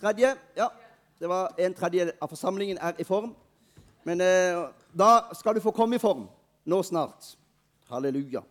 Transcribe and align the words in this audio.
Tredje. 0.00 0.34
Ja, 0.54 0.70
det 1.18 1.28
var 1.28 1.54
en 1.56 1.74
tredje 1.74 2.10
av 2.20 2.28
forsamlingen 2.28 2.78
er 2.78 2.98
i 3.00 3.04
form. 3.08 3.30
Men 4.04 4.20
eh, 4.20 4.58
da 4.92 5.30
skal 5.34 5.56
du 5.56 5.62
få 5.64 5.72
komme 5.72 5.96
i 5.96 6.02
form 6.02 6.26
nå 6.68 6.82
snart. 6.84 7.32
Halleluja. 7.88 8.42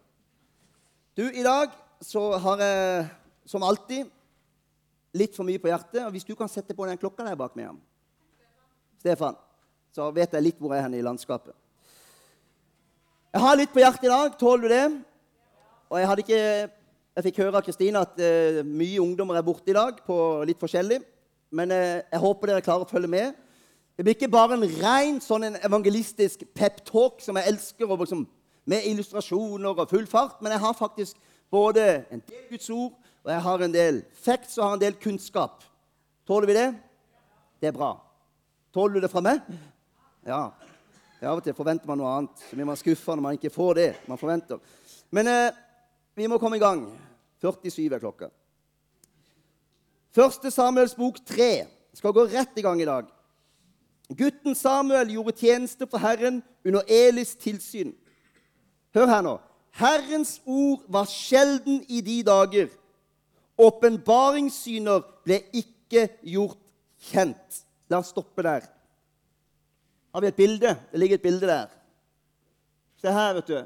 Du, 1.16 1.23
i 1.29 1.44
dag 1.46 1.70
så 2.02 2.31
har 2.42 2.63
jeg 2.66 3.05
som 3.46 3.63
alltid 3.63 4.10
litt 5.16 5.38
for 5.38 5.46
mye 5.46 5.62
på 5.62 5.70
hjertet. 5.70 6.02
Og 6.08 6.16
hvis 6.16 6.26
du 6.26 6.34
kan 6.36 6.50
sette 6.50 6.73
på 6.73 6.89
den 6.89 6.97
klokka 6.97 7.27
der 7.27 7.38
bak 7.38 7.54
meg, 7.55 7.77
Stefan, 9.00 9.38
så 9.93 10.09
vet 10.16 10.34
jeg 10.34 10.43
litt 10.43 10.57
hvor 10.59 10.73
jeg 10.73 10.82
er 10.82 10.89
hen 10.89 10.98
i 10.98 11.05
landskapet. 11.05 11.54
Jeg 13.36 13.43
har 13.43 13.57
litt 13.59 13.73
på 13.75 13.84
hjertet 13.84 14.09
i 14.09 14.16
dag. 14.16 14.38
Tåler 14.39 14.66
du 14.66 14.73
det? 14.73 14.86
Og 15.91 16.00
jeg, 16.02 16.09
hadde 16.09 16.25
ikke, 16.25 16.46
jeg 17.20 17.25
fikk 17.30 17.43
høre 17.43 17.59
av 17.59 17.66
Kristine 17.68 18.02
at 18.02 18.18
eh, 18.18 18.64
mye 18.66 19.04
ungdommer 19.04 19.38
er 19.38 19.46
borte 19.46 19.70
i 19.70 19.77
dag 19.77 20.02
på 20.07 20.18
litt 20.50 20.57
forskjellig. 20.57 21.04
Men 21.55 21.71
uh, 21.71 22.01
jeg 22.03 22.21
håper 22.21 22.51
dere 22.51 22.65
klarer 22.65 22.86
å 22.86 22.89
følge 22.89 23.11
med. 23.11 23.36
Det 23.96 24.04
blir 24.04 24.18
ikke 24.18 24.32
bare 24.32 24.57
en 24.57 24.65
ren 24.82 25.21
sånn 25.23 25.47
en 25.47 25.59
evangelistisk 25.63 26.43
pep-talk 26.57 27.21
som 27.23 27.39
jeg 27.39 27.47
elsker, 27.54 27.87
og 27.87 28.04
liksom, 28.04 28.25
med 28.68 28.87
illustrasjoner 28.89 29.71
og 29.71 29.87
full 29.89 30.07
fart, 30.10 30.41
men 30.43 30.51
jeg 30.51 30.63
har 30.65 30.75
faktisk 30.75 31.21
både 31.54 31.86
en 32.11 32.23
del 32.27 32.49
Guds 32.49 32.67
ord, 32.73 32.97
og 33.23 33.31
jeg 33.31 33.44
har 33.45 33.63
en 33.63 33.73
del 33.73 34.02
facts 34.25 34.58
og 34.59 34.66
har 34.66 34.75
en 34.75 34.83
del 34.83 34.99
kunnskap. 34.99 35.63
Tåler 36.27 36.49
vi 36.49 36.58
det? 36.58 36.67
Det 37.61 37.69
er 37.69 37.77
bra. 37.77 37.94
Tåler 38.75 38.97
du 38.97 39.05
det 39.05 39.11
fra 39.13 39.23
meg? 39.23 39.45
Ja. 40.27 40.49
Av 41.25 41.39
og 41.39 41.45
til 41.45 41.55
forventer 41.58 41.88
man 41.89 42.02
noe 42.02 42.11
annet. 42.11 42.41
Så 42.49 42.58
blir 42.58 42.67
man 42.67 42.77
skuffa 42.77 43.16
når 43.16 43.23
man 43.23 43.38
ikke 43.38 43.53
får 43.53 43.77
det 43.80 43.88
man 44.09 44.19
forventer. 44.19 44.59
Men 45.16 45.30
eh, 45.31 45.55
vi 46.17 46.27
må 46.30 46.38
komme 46.41 46.59
i 46.59 46.61
gang. 46.61 46.83
47 47.41 47.88
er 47.88 48.02
klokka. 48.03 48.30
Første 50.16 50.52
Samuels 50.52 50.95
bok 50.95 51.17
3 51.28 51.66
skal 51.95 52.14
gå 52.16 52.23
rett 52.31 52.55
i 52.55 52.64
gang 52.64 52.80
i 52.80 52.88
dag. 52.88 53.09
Gutten 54.16 54.55
Samuel 54.55 55.09
gjorde 55.11 55.35
tjeneste 55.35 55.88
for 55.89 55.99
Herren 55.99 56.39
under 56.66 56.85
Elis 56.88 57.33
tilsyn. 57.35 57.91
Hør 58.95 59.09
her 59.11 59.25
nå. 59.25 59.33
Herrens 59.75 60.38
ord 60.45 60.86
var 60.88 61.09
sjelden 61.11 61.81
i 61.91 61.99
de 62.05 62.21
dager. 62.23 62.69
Åpenbaringssyner 63.59 65.03
ble 65.25 65.41
ikke 65.52 66.08
gjort 66.23 66.61
kjent. 67.09 67.63
La 67.91 67.99
oss 67.99 68.13
stoppe 68.16 68.43
der. 68.45 68.69
Har 70.16 70.23
vi 70.23 70.31
et 70.31 70.38
bilde? 70.38 70.77
Det 70.91 70.99
ligger 70.99 71.19
et 71.19 71.25
bilde 71.27 71.49
der. 71.49 71.67
Se 73.02 73.11
her, 73.11 73.33
vet 73.36 73.52
du. 73.52 73.58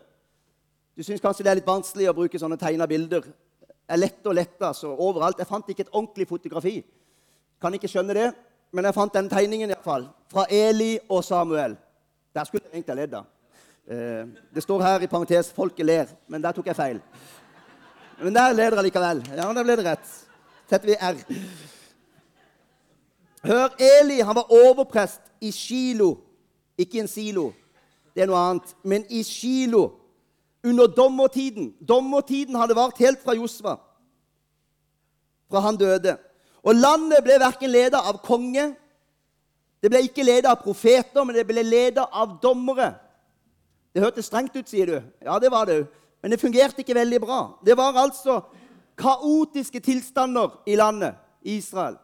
Du 0.98 1.06
syns 1.06 1.22
kanskje 1.22 1.46
det 1.46 1.54
er 1.54 1.60
litt 1.62 1.70
vanskelig 1.70 2.10
å 2.10 2.16
bruke 2.18 2.42
sånne 2.42 2.58
tegna 2.58 2.90
bilder. 2.90 3.28
Er 3.90 3.98
lette 3.98 4.30
og 4.30 4.38
lette 4.38 4.66
altså, 4.66 4.92
overalt. 4.94 5.40
Jeg 5.42 5.50
fant 5.50 5.70
ikke 5.70 5.88
et 5.88 5.92
ordentlig 5.94 6.28
fotografi. 6.30 6.78
Kan 7.62 7.74
ikke 7.74 7.90
skjønne 7.90 8.14
det, 8.16 8.30
men 8.72 8.86
jeg 8.86 8.96
fant 8.96 9.14
den 9.14 9.30
tegningen 9.32 9.70
i 9.70 9.74
hvert 9.74 9.88
fall. 9.88 10.08
Fra 10.32 10.46
Eli 10.54 10.94
og 11.10 11.24
Samuel. 11.26 11.76
Der 12.36 12.46
skulle 12.46 12.64
jeg 12.68 12.78
egentlig 12.78 12.96
ha 12.96 13.00
ledd 13.02 13.18
av. 13.18 13.26
Eh, 13.90 14.26
det 14.56 14.64
står 14.64 14.82
her 14.86 15.02
i 15.02 15.08
parentes 15.08 15.52
'folket 15.52 15.86
ler', 15.86 16.16
men 16.28 16.42
der 16.42 16.52
tok 16.52 16.68
jeg 16.68 16.76
feil. 16.76 17.02
Men 18.22 18.36
der 18.36 18.54
ler 18.54 18.70
dere 18.70 18.84
likevel. 18.84 19.24
Ja, 19.36 19.54
der 19.54 19.64
ble 19.64 19.76
det 19.76 19.86
rett. 19.86 20.08
Setter 20.70 20.88
vi 20.88 20.96
R. 21.00 21.16
Hør, 23.44 23.70
Eli 23.80 24.20
han 24.20 24.36
var 24.36 24.52
overprest 24.52 25.22
i 25.42 25.52
Kilo. 25.52 26.18
ikke 26.78 26.98
i 26.98 27.00
en 27.00 27.08
silo. 27.08 27.54
Det 28.16 28.22
er 28.24 28.28
noe 28.28 28.40
annet. 28.40 28.76
Men 28.84 29.04
i 29.10 29.24
Shilo 29.24 29.92
under 30.64 30.88
dommertiden. 30.88 31.74
Dommertiden 31.80 32.56
hadde 32.56 32.76
vart 32.76 33.00
helt 33.00 33.22
fra 33.24 33.36
Josva, 33.38 33.78
fra 35.50 35.64
han 35.66 35.78
døde. 35.80 36.18
Og 36.64 36.76
landet 36.76 37.24
ble 37.24 37.40
verken 37.40 37.72
ledet 37.72 38.00
av 38.00 38.20
konge, 38.24 38.74
det 39.80 39.92
ble 39.92 40.02
ikke 40.04 40.26
ledet 40.28 40.50
av 40.52 40.60
profeter, 40.60 41.24
men 41.24 41.38
det 41.38 41.46
ble 41.48 41.64
ledet 41.64 42.04
av 42.04 42.36
dommere. 42.44 42.92
Det 43.96 44.04
hørtes 44.04 44.28
strengt 44.28 44.56
ut, 44.58 44.68
sier 44.68 44.90
du. 44.90 44.98
Ja, 45.24 45.40
det 45.40 45.52
var 45.52 45.70
det. 45.70 45.86
Men 46.22 46.34
det 46.34 46.42
fungerte 46.42 46.84
ikke 46.84 46.98
veldig 46.98 47.22
bra. 47.24 47.40
Det 47.66 47.78
var 47.80 47.96
altså 47.98 48.42
kaotiske 49.00 49.80
tilstander 49.80 50.52
i 50.68 50.76
landet 50.76 51.16
Israel. 51.48 51.96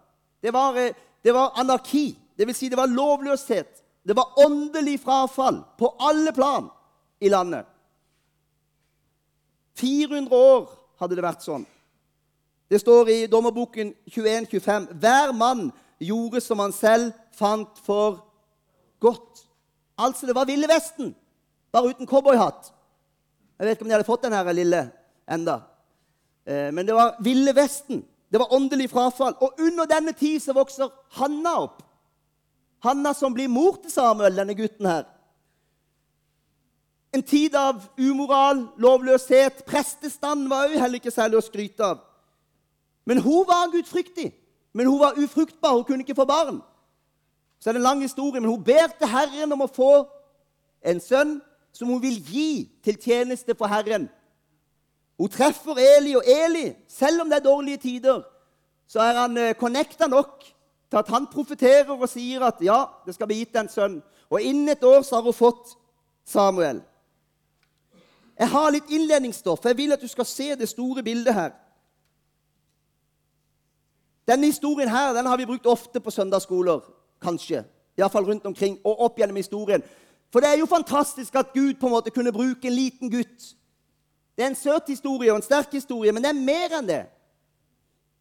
Det 0.41 0.53
var, 0.55 0.77
eh, 0.79 0.95
det 1.23 1.33
var 1.33 1.59
anarki. 1.59 2.15
Det 2.37 2.47
vil 2.47 2.55
si 2.55 2.69
det 2.69 2.77
var 2.77 2.87
lovløshet. 2.87 3.83
Det 4.07 4.15
var 4.15 4.39
åndelig 4.39 4.99
frafall 5.01 5.63
på 5.77 5.95
alle 5.99 6.31
plan 6.31 6.69
i 7.19 7.29
landet. 7.29 7.65
400 9.79 10.35
år 10.35 10.69
hadde 10.99 11.17
det 11.17 11.25
vært 11.25 11.45
sånn. 11.45 11.65
Det 12.71 12.79
står 12.81 13.11
i 13.13 13.17
Dommerboken 13.29 13.91
21-25 14.09 14.87
Hver 14.97 15.33
mann 15.37 15.67
gjorde 16.01 16.41
som 16.41 16.59
han 16.63 16.73
selv 16.73 17.11
fant 17.35 17.77
for 17.85 18.23
godt. 19.03 19.43
Altså, 19.99 20.25
det 20.27 20.35
var 20.35 20.47
Ville 20.49 20.67
Vesten, 20.67 21.13
bare 21.71 21.93
uten 21.93 22.07
cowboyhatt. 22.07 22.71
Jeg 23.59 23.67
vet 23.67 23.77
ikke 23.77 23.85
om 23.85 23.91
de 23.91 23.95
hadde 23.95 24.07
fått 24.07 24.25
den 24.25 24.35
her 24.35 24.51
lille 24.55 24.81
enda. 25.31 25.59
Eh, 26.45 26.71
men 26.73 26.87
det 26.87 26.95
var 26.95 27.15
Ville 27.23 27.53
Vesten. 27.55 28.03
Det 28.31 28.39
var 28.41 28.53
åndelig 28.53 28.89
frafall. 28.91 29.35
Og 29.39 29.61
under 29.61 29.87
denne 29.87 30.11
tid 30.11 30.41
så 30.43 30.55
vokser 30.55 30.91
Hanna 31.19 31.53
opp. 31.67 31.83
Hanna 32.83 33.13
som 33.13 33.33
blir 33.33 33.47
mor 33.47 33.77
til 33.81 33.93
Samuel, 33.93 34.35
denne 34.35 34.57
gutten 34.57 34.89
her. 34.89 35.05
En 37.15 37.23
tid 37.23 37.55
av 37.55 37.79
umoral, 37.97 38.65
lovløshet. 38.81 39.63
Prestestanden 39.67 40.49
var 40.51 40.67
òg 40.67 40.79
heller 40.81 40.99
ikke 40.99 41.13
særlig 41.13 41.39
å 41.39 41.45
skryte 41.45 41.85
av. 41.93 42.01
Men 43.07 43.21
hun 43.23 43.45
var 43.47 43.71
gudfryktig. 43.71 44.33
Men 44.75 44.89
hun 44.91 44.99
var 44.99 45.19
ufruktbar. 45.21 45.77
Hun 45.77 45.85
kunne 45.87 46.03
ikke 46.03 46.17
få 46.17 46.25
barn. 46.27 46.59
Så 47.59 47.69
er 47.69 47.73
det 47.73 47.79
en 47.79 47.87
lang 47.87 48.01
historie, 48.03 48.41
men 48.41 48.49
hun 48.51 48.63
ber 48.63 48.91
til 48.99 49.07
Herren 49.07 49.55
om 49.55 49.63
å 49.63 49.71
få 49.71 49.93
en 50.85 50.99
sønn 51.01 51.37
som 51.73 51.89
hun 51.89 52.01
vil 52.03 52.19
gi 52.19 52.49
til 52.83 52.99
tjeneste 53.01 53.55
for 53.57 53.71
Herren. 53.71 54.09
Hun 55.17 55.31
treffer 55.31 55.79
Eli, 55.79 56.15
og 56.19 56.27
Eli, 56.27 56.73
selv 56.87 57.23
om 57.23 57.31
det 57.31 57.39
er 57.39 57.47
dårlige 57.47 57.81
tider, 57.87 58.19
så 58.87 58.99
er 59.01 59.21
han 59.21 59.37
eh, 59.37 59.55
connecta 59.55 60.07
nok 60.11 60.43
til 60.43 60.99
at 60.99 61.09
han 61.09 61.29
profeterer 61.31 61.95
og 61.95 62.09
sier 62.11 62.43
at 62.45 62.59
ja, 62.61 62.83
det 63.05 63.15
skal 63.15 63.31
bli 63.31 63.39
gitt 63.41 63.55
en 63.57 63.71
sønn. 63.71 64.01
Og 64.29 64.41
innen 64.41 64.69
et 64.75 64.83
år 64.83 65.01
så 65.01 65.17
har 65.17 65.25
hun 65.25 65.35
fått 65.35 65.73
Samuel. 66.27 66.83
Jeg 68.39 68.51
har 68.51 68.71
litt 68.71 68.89
innledningsstoff. 68.91 69.63
Jeg 69.65 69.77
vil 69.77 69.95
at 69.95 70.01
du 70.01 70.07
skal 70.11 70.27
se 70.27 70.55
det 70.59 70.69
store 70.69 71.03
bildet 71.03 71.33
her. 71.33 71.53
Denne 74.27 74.49
historien 74.49 74.89
her, 74.89 75.13
den 75.13 75.25
har 75.25 75.37
vi 75.37 75.45
brukt 75.45 75.65
ofte 75.69 76.01
på 76.01 76.11
søndagsskoler, 76.11 76.81
kanskje. 77.21 77.63
Iallfall 77.97 78.25
rundt 78.25 78.45
omkring 78.45 78.79
og 78.83 79.05
opp 79.05 79.19
gjennom 79.19 79.37
historien. 79.39 79.83
For 80.33 80.43
det 80.43 80.49
er 80.49 80.59
jo 80.59 80.67
fantastisk 80.67 81.35
at 81.35 81.53
Gud 81.53 81.77
på 81.79 81.87
en 81.87 81.93
måte 81.93 82.11
kunne 82.11 82.33
bruke 82.33 82.67
en 82.67 82.75
liten 82.75 83.11
gutt. 83.11 83.53
Det 84.35 84.43
er 84.43 84.51
en 84.51 84.57
søt 84.59 84.89
historie 84.91 85.31
og 85.31 85.39
en 85.39 85.45
sterk 85.45 85.71
historie, 85.71 86.11
men 86.11 86.23
det 86.23 86.33
er 86.33 86.41
mer 86.47 86.73
enn 86.79 86.89
det. 86.89 87.03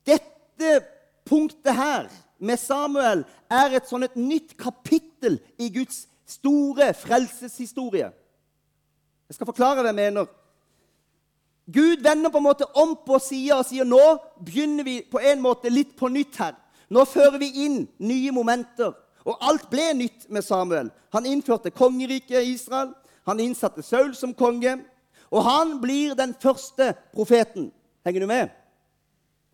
Dette 0.06 0.76
punktet 1.26 1.74
her 1.74 2.06
med 2.38 2.60
Samuel 2.60 3.24
er 3.50 3.74
et 3.74 3.88
sånn 3.88 4.06
et 4.06 4.14
nytt 4.20 4.54
kapittel 4.60 5.40
i 5.58 5.72
Guds 5.74 6.04
store 6.28 6.92
frelseshistorie. 6.94 8.12
Jeg 9.28 9.38
skal 9.38 9.48
forklare 9.48 9.80
hva 9.80 9.90
jeg 9.90 9.98
mener. 9.98 10.26
Gud 11.72 12.02
vender 12.04 12.30
på 12.30 12.38
en 12.42 12.44
måte 12.44 12.66
om 12.76 12.92
på 13.06 13.18
sida 13.22 13.62
og 13.62 13.68
sier 13.68 13.88
nå 13.88 14.02
begynner 14.44 14.84
vi 14.84 14.98
på 15.08 15.20
en 15.20 15.40
måte 15.40 15.72
litt 15.72 15.94
på 15.96 16.10
nytt 16.12 16.36
her. 16.42 16.58
Nå 16.92 17.06
fører 17.08 17.38
vi 17.40 17.48
inn 17.64 17.78
nye 18.04 18.32
momenter. 18.36 18.92
Og 19.24 19.40
alt 19.40 19.70
ble 19.72 19.86
nytt 19.96 20.26
med 20.28 20.44
Samuel. 20.44 20.90
Han 21.16 21.24
innførte 21.26 21.72
kongeriket 21.72 22.44
Israel. 22.44 22.92
Han 23.24 23.40
innsatte 23.40 23.82
Saul 23.82 24.12
som 24.16 24.34
konge. 24.36 24.76
Og 25.32 25.46
han 25.46 25.78
blir 25.80 26.12
den 26.18 26.34
første 26.40 26.92
profeten. 27.14 27.70
Henger 28.04 28.20
du 28.20 28.28
med? 28.28 28.52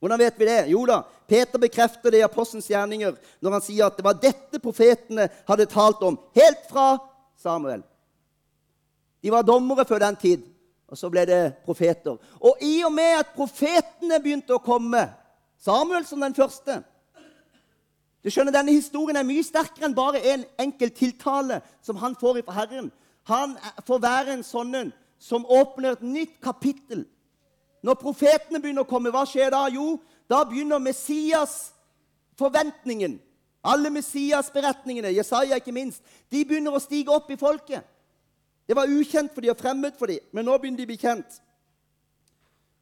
Hvordan 0.01 0.19
vet 0.19 0.41
vi 0.41 0.49
det? 0.49 0.61
Jo 0.73 0.83
da, 0.89 1.03
Peter 1.29 1.61
bekrefter 1.61 2.11
det 2.11 2.23
i 2.23 2.27
Apostelens 2.27 2.71
gjerninger 2.73 3.15
når 3.45 3.55
han 3.55 3.63
sier 3.63 3.87
at 3.87 3.99
det 3.99 4.05
var 4.07 4.19
dette 4.19 4.59
profetene 4.63 5.29
hadde 5.47 5.69
talt 5.71 6.01
om 6.03 6.17
helt 6.35 6.65
fra 6.73 6.95
Samuel. 7.39 7.85
De 9.23 9.33
var 9.33 9.43
dommere 9.47 9.85
før 9.85 10.01
den 10.03 10.17
tid, 10.17 10.45
og 10.89 10.99
så 10.99 11.11
ble 11.13 11.25
det 11.29 11.41
profeter. 11.65 12.17
Og 12.41 12.63
i 12.65 12.81
og 12.87 12.93
med 12.93 13.21
at 13.21 13.35
profetene 13.37 14.21
begynte 14.23 14.57
å 14.57 14.63
komme, 14.65 15.09
Samuel 15.61 16.07
som 16.09 16.23
den 16.25 16.35
første 16.35 16.81
du 18.21 18.29
skjønner, 18.29 18.53
Denne 18.53 18.75
historien 18.77 19.17
er 19.17 19.25
mye 19.25 19.45
sterkere 19.45 19.89
enn 19.89 19.97
bare 19.97 20.21
en 20.35 20.43
enkel 20.61 20.91
tiltale 20.93 21.61
som 21.81 21.97
han 22.03 22.17
får 22.21 22.43
fra 22.45 22.59
Herren. 22.59 22.91
Han 23.29 23.55
får 23.87 24.03
være 24.03 24.35
en 24.35 24.45
sånn 24.45 24.93
som 25.21 25.47
åpner 25.49 25.97
et 25.97 26.05
nytt 26.05 26.37
kapittel. 26.45 27.07
Når 27.81 27.97
profetene 28.01 28.61
begynner 28.61 28.85
å 28.85 28.91
komme, 28.91 29.13
hva 29.13 29.25
skjer 29.29 29.53
da? 29.55 29.67
Jo, 29.73 29.97
da 30.29 30.43
begynner 30.45 30.83
Messias 30.85 31.73
forventningen. 32.41 33.19
Alle 33.65 33.91
Messias-beretningene, 33.93 35.13
Jesaja 35.13 35.57
ikke 35.61 35.75
minst, 35.77 36.01
de 36.33 36.45
begynner 36.45 36.77
å 36.77 36.81
stige 36.81 37.13
opp 37.13 37.29
i 37.33 37.41
folket. 37.41 37.85
Det 38.71 38.77
var 38.79 38.87
ukjent 38.87 39.33
for 39.35 39.43
de 39.43 39.51
og 39.51 39.59
fremmed 39.59 39.97
for 39.99 40.07
de, 40.07 40.21
men 40.31 40.47
nå 40.47 40.55
begynner 40.63 40.79
de 40.79 40.87
å 40.87 40.91
bli 40.93 40.99
kjent. 41.01 41.41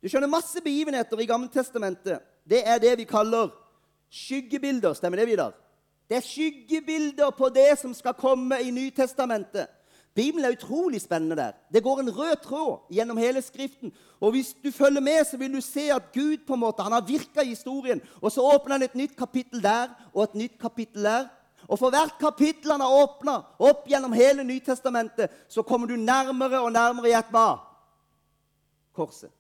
Du 0.05 0.11
skjønner, 0.11 0.29
Masse 0.29 0.61
begivenheter 0.61 1.23
i 1.25 1.27
Gammeltestamentet 1.31 2.27
det 2.49 2.61
er 2.69 2.77
det 2.83 2.93
vi 3.01 3.07
kaller 3.09 3.49
Skyggebilder, 4.13 4.93
stemmer 4.97 5.21
det, 5.21 5.27
Vidar? 5.29 5.57
Det 6.09 6.17
er 6.17 6.25
skyggebilder 6.25 7.33
på 7.37 7.49
det 7.53 7.71
som 7.81 7.93
skal 7.97 8.17
komme 8.17 8.57
i 8.65 8.71
Nytestamentet. 8.73 9.69
Bibelen 10.17 10.45
er 10.45 10.57
utrolig 10.57 11.01
spennende 11.01 11.37
der. 11.37 11.57
Det 11.73 11.83
går 11.85 12.01
en 12.01 12.13
rød 12.17 12.37
tråd 12.43 12.93
gjennom 12.93 13.21
hele 13.21 13.43
Skriften. 13.45 13.93
Og 14.21 14.33
hvis 14.37 14.55
du 14.65 14.71
følger 14.73 15.01
med, 15.05 15.25
så 15.25 15.37
vil 15.37 15.53
du 15.53 15.61
se 15.61 15.91
at 15.93 16.13
Gud 16.13 16.45
på 16.47 16.57
en 16.57 16.65
måte, 16.65 16.83
han 16.83 16.93
har 16.93 17.05
virka 17.07 17.45
i 17.45 17.53
historien. 17.53 18.01
Og 18.21 18.33
så 18.33 18.45
åpner 18.45 18.77
han 18.79 18.83
et 18.89 18.97
nytt 18.97 19.17
kapittel 19.17 19.63
der 19.63 19.93
og 20.15 20.23
et 20.25 20.35
nytt 20.35 20.59
kapittel 20.61 21.05
der. 21.05 21.29
Og 21.69 21.79
for 21.79 21.93
hvert 21.93 22.17
kapittel 22.21 22.73
han 22.73 22.81
har 22.81 22.95
åpna 23.03 23.35
opp 23.61 23.85
gjennom 23.91 24.15
hele 24.17 24.45
Nytestamentet, 24.45 25.33
så 25.49 25.63
kommer 25.63 25.91
du 25.91 25.97
nærmere 26.01 26.63
og 26.65 26.73
nærmere 26.73 27.13
gjett 27.13 27.33
hva? 27.35 27.59
Korset. 28.97 29.31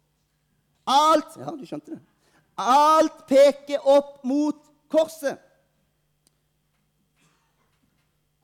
Alt 0.88 1.36
Ja, 1.40 1.52
du 1.56 1.64
skjønte 1.66 1.96
det. 1.96 2.00
Alt 2.58 3.24
peker 3.28 3.84
opp 3.88 4.24
mot 4.28 4.60
korset. 4.90 5.38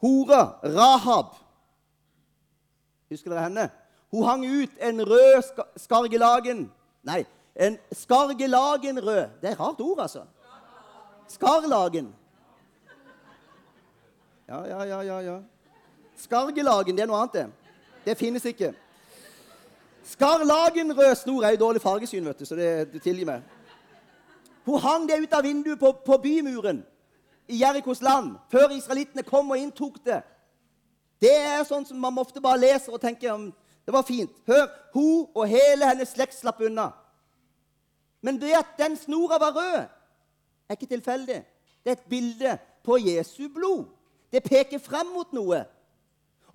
Hora, 0.04 0.58
Rahab 0.64 1.32
Husker 3.08 3.30
dere 3.30 3.46
henne? 3.46 3.68
Hun 4.12 4.24
hang 4.26 4.44
ut 4.44 4.80
en 4.80 5.00
rød 5.08 5.62
skargelagen 5.80 6.66
Nei, 7.04 7.24
en 7.54 7.76
skargelagenrød. 7.92 9.40
Det 9.40 9.48
er 9.48 9.52
et 9.52 9.60
rart 9.60 9.80
ord, 9.80 10.00
altså. 10.00 10.24
Skarlagen. 11.28 12.14
Ja, 14.48 14.66
ja, 14.66 14.84
ja, 14.84 15.02
ja. 15.02 15.20
ja. 15.20 15.42
Skargelagen, 16.16 16.96
det 16.96 17.02
er 17.02 17.10
noe 17.10 17.22
annet, 17.22 17.34
det. 17.34 17.46
Det 18.04 18.16
finnes 18.18 18.44
ikke. 18.44 18.74
Skarlagenrød 20.04 21.14
snor 21.16 21.44
er 21.44 21.54
jo 21.54 21.62
dårlig 21.64 21.82
fargesyn, 21.82 22.26
vet 22.28 22.38
du, 22.38 22.44
så 22.44 22.56
det, 22.56 22.92
det 22.92 23.02
tilgir 23.02 23.26
meg. 23.28 23.42
Hun 24.64 24.80
hang 24.80 25.08
det 25.08 25.22
ut 25.22 25.32
av 25.32 25.44
vinduet 25.44 25.80
på, 25.80 25.92
på 26.04 26.18
bymuren 26.20 26.82
i 27.48 27.60
Jerikos 27.60 28.02
land 28.04 28.36
før 28.52 28.72
israelittene 28.76 29.24
kom 29.24 29.50
og 29.52 29.60
inntok 29.60 29.98
det. 30.04 30.20
Det 31.20 31.32
er 31.32 31.64
sånn 31.68 31.84
som 31.88 32.00
man 32.00 32.20
ofte 32.20 32.40
bare 32.44 32.60
leser 32.60 32.92
og 32.92 33.00
tenker 33.00 33.32
om 33.32 33.48
det 33.84 33.92
var 33.92 34.04
fint. 34.08 34.32
Hør, 34.48 34.68
hun 34.94 35.26
og 35.34 35.48
hele 35.48 35.88
hennes 35.88 36.12
slekt 36.12 36.36
slapp 36.36 36.60
unna. 36.64 36.90
Men 38.24 38.40
det 38.40 38.54
at 38.56 38.76
den 38.80 38.96
snora 38.96 39.40
var 39.40 39.56
rød, 39.56 39.82
er 40.68 40.76
ikke 40.76 40.88
tilfeldig. 40.94 41.42
Det 41.84 41.92
er 41.92 41.98
et 41.98 42.08
bilde 42.08 42.56
på 42.84 42.96
Jesu 43.00 43.48
blod. 43.52 43.84
Det 44.34 44.42
peker 44.42 44.82
frem 44.82 45.12
mot 45.14 45.30
noe. 45.36 45.60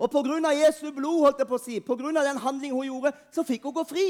Og 0.00 0.10
pga. 0.12 0.52
Jesu 0.52 0.90
blod, 0.92 1.24
holdt 1.24 1.40
jeg 1.40 1.48
på 1.48 1.56
å 1.56 1.62
si, 1.62 1.78
på 1.80 1.96
grunn 1.96 2.16
av 2.16 2.26
den 2.28 2.40
handlingen 2.40 2.76
hun 2.76 2.88
gjorde, 2.88 3.14
så 3.32 3.44
fikk 3.44 3.64
hun 3.64 3.76
gå 3.78 3.84
fri. 3.88 4.08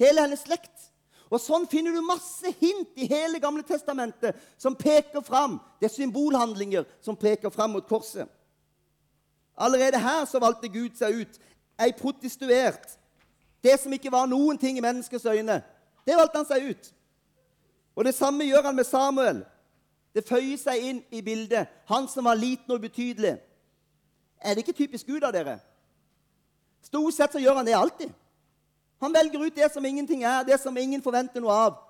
Hele 0.00 0.26
hennes 0.26 0.44
slekt. 0.44 0.90
Og 1.32 1.40
Sånn 1.42 1.64
finner 1.66 1.96
du 1.96 2.04
masse 2.04 2.52
hint 2.60 2.92
i 2.94 3.08
hele 3.10 3.40
Gamle 3.42 3.64
testamentet 3.66 4.36
som 4.60 4.76
peker 4.78 5.24
fram. 5.24 5.56
Det 5.80 5.88
er 5.88 5.94
symbolhandlinger 5.96 6.84
som 7.02 7.16
peker 7.18 7.50
fram 7.50 7.72
mot 7.74 7.88
korset. 7.88 8.28
Allerede 9.56 9.98
her 9.98 10.26
så 10.28 10.38
valgte 10.38 10.68
Gud 10.68 10.94
seg 10.98 11.24
ut 11.24 11.40
ei 11.80 11.90
protestuert. 11.96 12.92
Det 13.64 13.74
som 13.80 13.92
ikke 13.92 14.12
var 14.12 14.28
noen 14.30 14.60
ting 14.60 14.76
i 14.78 14.84
menneskets 14.84 15.26
øyne, 15.26 15.62
det 16.06 16.16
valgte 16.16 16.38
han 16.38 16.48
seg 16.48 16.70
ut. 16.70 16.92
Og 17.96 18.04
Det 18.04 18.14
samme 18.14 18.44
gjør 18.44 18.68
han 18.68 18.76
med 18.76 18.86
Samuel. 18.86 19.42
Det 20.16 20.24
føyer 20.24 20.56
seg 20.56 20.84
inn 20.88 21.00
i 21.12 21.20
bildet. 21.20 21.68
Han 21.92 22.08
som 22.08 22.24
var 22.24 22.38
liten 22.40 22.72
og 22.72 22.80
ubetydelig. 22.80 23.34
Er 24.40 24.54
det 24.54 24.64
ikke 24.64 24.78
typisk 24.80 25.08
Gud 25.08 25.24
av 25.26 25.34
dere? 25.36 25.58
Stort 26.84 27.14
sett 27.14 27.36
så 27.36 27.42
gjør 27.42 27.60
han 27.60 27.68
det 27.68 27.76
alltid. 27.76 28.12
Han 29.04 29.12
velger 29.12 29.44
ut 29.44 29.56
det 29.56 29.68
som 29.74 29.84
ingenting 29.84 30.22
er, 30.24 30.44
det 30.48 30.56
som 30.62 30.76
ingen 30.80 31.02
forventer 31.04 31.44
noe 31.44 31.56
av. 31.68 31.80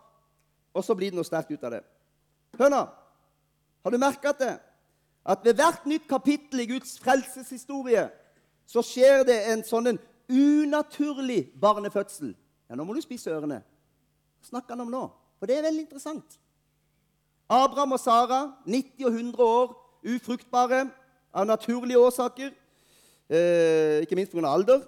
Og 0.75 0.84
så 0.84 0.96
blir 0.99 1.12
det 1.12 1.20
noe 1.20 1.28
sterkt 1.28 1.52
ut 1.55 1.62
av 1.62 1.76
det. 1.76 1.84
Hør 2.58 2.73
nå. 2.73 2.82
Har 3.87 3.94
du 3.94 4.02
merket 4.02 4.43
det? 4.43 4.56
at 5.26 5.44
ved 5.44 5.55
hvert 5.58 5.87
nytt 5.87 6.06
kapittel 6.08 6.62
i 6.62 6.69
Guds 6.70 6.99
frelseshistorie 7.02 8.06
så 8.67 8.82
skjer 8.82 9.25
det 9.26 9.38
en 9.50 9.62
sånn 9.67 9.93
en 9.93 10.00
unaturlig 10.31 11.49
barnefødsel. 11.58 12.32
Ja, 12.67 12.79
nå 12.79 12.87
må 12.87 12.94
du 12.94 13.02
spise 13.02 13.34
ørene. 13.34 13.61
Hva 14.38 14.50
snakker 14.50 14.75
han 14.75 14.84
om 14.87 14.93
nå? 14.93 15.02
For 15.38 15.50
det 15.50 15.58
er 15.58 15.67
veldig 15.67 15.87
interessant. 15.87 16.38
Abraham 17.48 17.93
og 17.93 18.00
Sara, 18.00 18.52
90 18.66 19.04
og 19.04 19.12
100 19.12 19.43
år, 19.44 19.75
ufruktbare 20.06 20.90
av 21.34 21.46
naturlige 21.46 21.98
årsaker. 21.98 22.50
Eh, 23.31 24.00
ikke 24.02 24.16
minst 24.16 24.32
pga. 24.32 24.46
alder. 24.46 24.81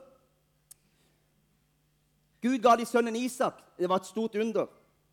Gud 2.42 2.58
ga 2.58 2.76
de 2.76 2.86
sønnen 2.86 3.16
Isak. 3.16 3.54
Det 3.78 3.88
var 3.88 3.96
et 3.96 4.06
stort 4.06 4.34
under. 4.34 4.66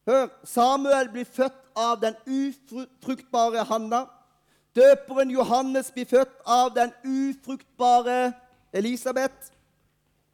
Hør, 0.07 0.27
Samuel 0.43 1.09
blir 1.09 1.25
født 1.25 1.61
av 1.75 2.01
den 2.01 2.15
ufruktbare 2.27 3.63
Hanna. 3.63 4.05
Døperen 4.75 5.31
Johannes 5.31 5.91
blir 5.91 6.05
født 6.05 6.33
av 6.45 6.69
den 6.75 6.91
ufruktbare 7.05 8.33
Elisabeth. 8.73 9.51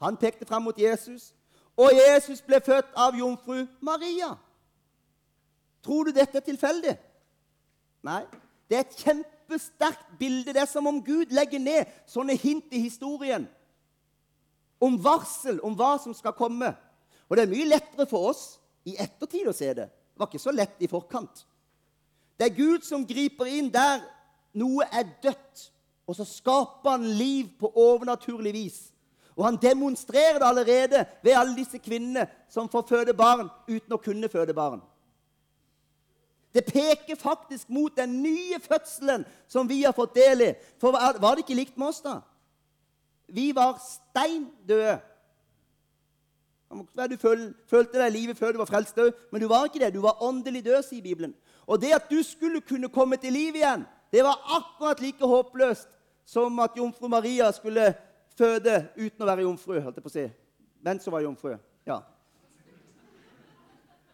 Han 0.02 0.18
pekte 0.18 0.46
fram 0.46 0.62
mot 0.62 0.80
Jesus. 0.80 1.34
Og 1.78 1.92
Jesus 1.94 2.42
ble 2.42 2.60
født 2.60 2.92
av 2.96 3.16
jomfru 3.16 3.66
Maria. 3.81 4.36
Tror 5.83 6.07
du 6.07 6.16
dette 6.16 6.38
er 6.38 6.45
tilfeldig? 6.45 6.95
Nei. 8.06 8.24
Det 8.69 8.78
er 8.78 8.86
et 8.86 9.01
kjempesterkt 9.04 10.13
bilde. 10.19 10.54
Det 10.54 10.62
er 10.62 10.69
som 10.69 10.88
om 10.88 11.01
Gud 11.04 11.33
legger 11.36 11.60
ned 11.60 11.89
sånne 12.10 12.38
hint 12.39 12.72
i 12.72 12.83
historien 12.86 13.48
om 14.81 14.98
varsel 15.04 15.60
om 15.66 15.75
hva 15.78 15.95
som 16.01 16.13
skal 16.18 16.33
komme. 16.38 16.72
Og 17.30 17.38
det 17.38 17.45
er 17.45 17.51
mye 17.51 17.69
lettere 17.69 18.07
for 18.10 18.31
oss 18.31 18.45
i 18.88 18.95
ettertid 19.00 19.50
å 19.50 19.56
se 19.56 19.69
det. 19.78 19.88
Det 19.88 20.19
var 20.19 20.30
ikke 20.30 20.42
så 20.42 20.54
lett 20.56 20.81
i 20.81 20.89
forkant. 20.89 21.44
Det 22.38 22.48
er 22.48 22.57
Gud 22.57 22.86
som 22.88 23.06
griper 23.06 23.50
inn 23.51 23.69
der 23.72 24.01
noe 24.57 24.88
er 24.92 25.06
dødt, 25.24 25.68
og 26.10 26.18
så 26.18 26.25
skaper 26.27 26.98
han 26.98 27.06
liv 27.16 27.54
på 27.60 27.69
overnaturlig 27.77 28.54
vis. 28.56 28.80
Og 29.38 29.45
han 29.45 29.60
demonstrerer 29.62 30.42
det 30.42 30.48
allerede 30.48 31.04
ved 31.24 31.38
alle 31.38 31.56
disse 31.56 31.80
kvinnene 31.80 32.25
som 32.51 32.69
får 32.69 32.88
føde 32.89 33.13
barn 33.16 33.48
uten 33.69 33.95
å 33.95 34.01
kunne 34.01 34.30
føde 34.30 34.56
barn. 34.57 34.81
Det 36.53 36.65
peker 36.68 37.15
faktisk 37.15 37.69
mot 37.69 37.95
den 37.95 38.18
nye 38.24 38.59
fødselen 38.59 39.24
som 39.48 39.69
vi 39.69 39.83
har 39.83 39.95
fått 39.95 40.15
del 40.15 40.42
i. 40.50 40.50
For 40.81 40.92
var 40.92 41.36
det 41.36 41.45
ikke 41.45 41.56
likt 41.56 41.77
med 41.80 41.88
oss, 41.94 42.01
da? 42.03 42.19
Vi 43.31 43.51
var 43.56 43.80
steindøde. 43.80 44.98
Du 47.12 47.18
følte 47.19 48.00
deg 48.00 48.07
i 48.07 48.15
livet 48.15 48.39
før 48.39 48.51
du 48.51 48.59
var 48.59 48.69
frelst 48.69 48.95
død, 48.95 49.12
men 49.31 49.44
du 49.44 49.48
var 49.51 49.68
ikke 49.68 49.80
det. 49.80 49.94
Du 49.95 50.03
var 50.03 50.24
åndelig 50.24 50.65
død, 50.65 50.83
sier 50.88 51.03
Bibelen. 51.03 51.33
Og 51.68 51.80
det 51.81 51.94
at 51.95 52.12
du 52.12 52.19
skulle 52.24 52.62
kunne 52.62 52.92
komme 52.92 53.19
til 53.19 53.33
liv 53.33 53.56
igjen, 53.56 53.86
det 54.12 54.24
var 54.24 54.39
akkurat 54.57 55.00
like 55.00 55.27
håpløst 55.27 55.88
som 56.27 56.60
at 56.60 56.75
jomfru 56.77 57.08
Maria 57.08 57.51
skulle 57.55 57.93
føde 58.36 58.88
uten 58.98 59.24
å 59.24 59.27
være 59.27 59.48
jomfru. 59.48 59.79
holdt 59.79 59.98
jeg 59.98 60.03
på 60.03 60.12
å 60.12 60.15
si. 60.15 60.27
Men 60.84 61.00
så 61.00 61.12
var 61.12 61.24
jomfru. 61.24 61.55
Ja. 61.88 62.01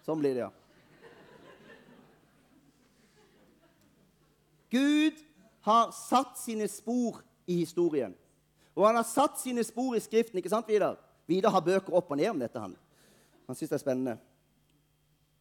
Sånn 0.05 0.21
blir 0.21 0.33
det, 0.37 0.45
ja. 0.45 0.51
Gud 4.71 5.19
har 5.67 5.91
satt 5.91 6.37
sine 6.39 6.67
spor 6.67 7.21
i 7.47 7.59
historien. 7.61 8.15
Og 8.75 8.85
han 8.85 8.95
har 8.95 9.07
satt 9.07 9.39
sine 9.39 9.63
spor 9.63 9.95
i 9.95 9.99
Skriften. 9.99 10.37
ikke 10.37 10.49
sant, 10.49 10.67
Vidar? 10.67 10.97
Vidar 11.27 11.51
har 11.51 11.65
bøker 11.65 11.93
opp 11.93 12.11
og 12.11 12.17
ned 12.17 12.29
om 12.29 12.39
dette. 12.39 12.59
Han 12.59 12.77
Han 13.47 13.55
syns 13.55 13.69
det 13.69 13.75
er 13.75 13.79
spennende. 13.79 14.17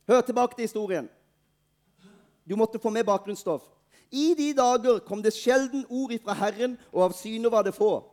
Hør 0.08 0.20
tilbake 0.20 0.54
til 0.54 0.62
historien. 0.62 1.08
Du 2.48 2.56
måtte 2.56 2.78
få 2.78 2.90
med 2.90 3.04
bakgrunnsstoff. 3.04 3.62
I 4.10 4.34
de 4.38 4.52
dager 4.54 4.98
kom 4.98 5.22
det 5.22 5.34
sjelden 5.34 5.86
ord 5.90 6.12
ifra 6.12 6.32
Herren, 6.32 6.78
og 6.92 7.02
av 7.02 7.12
syne 7.12 7.50
var 7.50 7.62
det 7.66 7.74
få. 7.74 8.04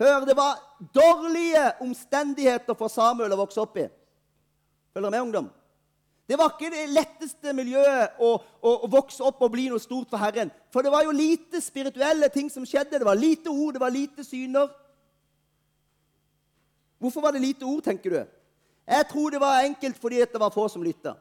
Hør, 0.00 0.24
det 0.24 0.36
var 0.36 0.56
dårlige 0.94 1.72
omstendigheter 1.84 2.74
for 2.74 2.88
Samuel 2.88 3.32
å 3.32 3.42
vokse 3.42 3.60
opp 3.60 3.76
i. 3.76 3.84
Følger 4.92 5.10
du 5.10 5.14
med, 5.14 5.20
ungdom? 5.20 5.50
Det 6.28 6.38
var 6.38 6.52
ikke 6.52 6.70
det 6.70 6.84
letteste 6.94 7.52
miljøet 7.56 8.20
å, 8.22 8.36
å, 8.38 8.70
å, 8.86 8.88
vokse 8.90 9.24
opp 9.26 9.42
og 9.42 9.50
bli 9.52 9.66
noe 9.72 9.82
stort 9.82 10.10
for 10.12 10.22
Herren. 10.22 10.52
For 10.72 10.84
det 10.84 10.92
var 10.94 11.04
jo 11.04 11.14
lite 11.14 11.60
spirituelle 11.60 12.28
ting 12.32 12.48
som 12.50 12.66
skjedde. 12.68 13.00
Det 13.02 13.08
var 13.08 13.18
lite 13.18 13.50
ord, 13.50 13.74
det 13.74 13.82
var 13.82 13.92
lite 13.92 14.24
syner. 14.24 14.70
Hvorfor 17.02 17.24
var 17.24 17.34
det 17.34 17.42
lite 17.42 17.66
ord, 17.66 17.82
tenker 17.84 18.14
du? 18.14 18.20
Jeg 18.86 19.08
tror 19.10 19.34
det 19.34 19.40
var 19.42 19.64
enkelt 19.66 19.98
fordi 19.98 20.22
det 20.22 20.40
var 20.40 20.54
få 20.54 20.68
som 20.70 20.84
lytta. 20.86 21.16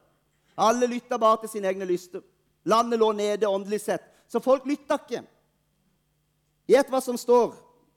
Alle 0.61 0.87
lytta 0.87 1.17
bare 1.17 1.41
til 1.41 1.55
sine 1.55 1.71
egne 1.71 1.87
lyster. 1.89 2.21
Landet 2.63 3.01
lå 3.01 3.11
nede 3.17 3.49
åndelig 3.49 3.81
sett. 3.81 4.05
Så 4.29 4.39
folk 4.39 4.67
lytta 4.69 4.99
ikke. 5.01 5.23
Gjett 6.69 6.91
hva 6.93 7.01
som 7.01 7.17
står 7.17 7.55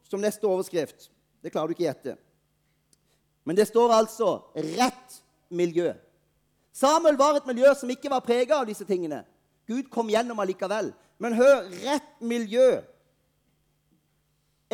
som 0.09 0.23
neste 0.23 0.49
overskrift. 0.49 1.11
Det 1.45 1.53
klarer 1.53 1.69
du 1.69 1.77
ikke 1.77 1.87
gjette. 1.87 2.17
Men 3.45 3.57
det 3.57 3.69
står 3.69 3.93
altså 3.93 4.41
'rett 4.55 5.23
miljø'. 5.51 5.95
Samuel 6.75 7.17
var 7.17 7.39
et 7.39 7.47
miljø 7.47 7.71
som 7.79 7.91
ikke 7.91 8.11
var 8.11 8.25
prega 8.27 8.59
av 8.59 8.67
disse 8.67 8.85
tingene. 8.85 9.23
Gud 9.71 9.87
kom 9.95 10.11
gjennom 10.11 10.41
allikevel. 10.43 10.91
Men 11.23 11.37
hør 11.39 11.69
rett 11.85 12.11
miljø. 12.21 12.83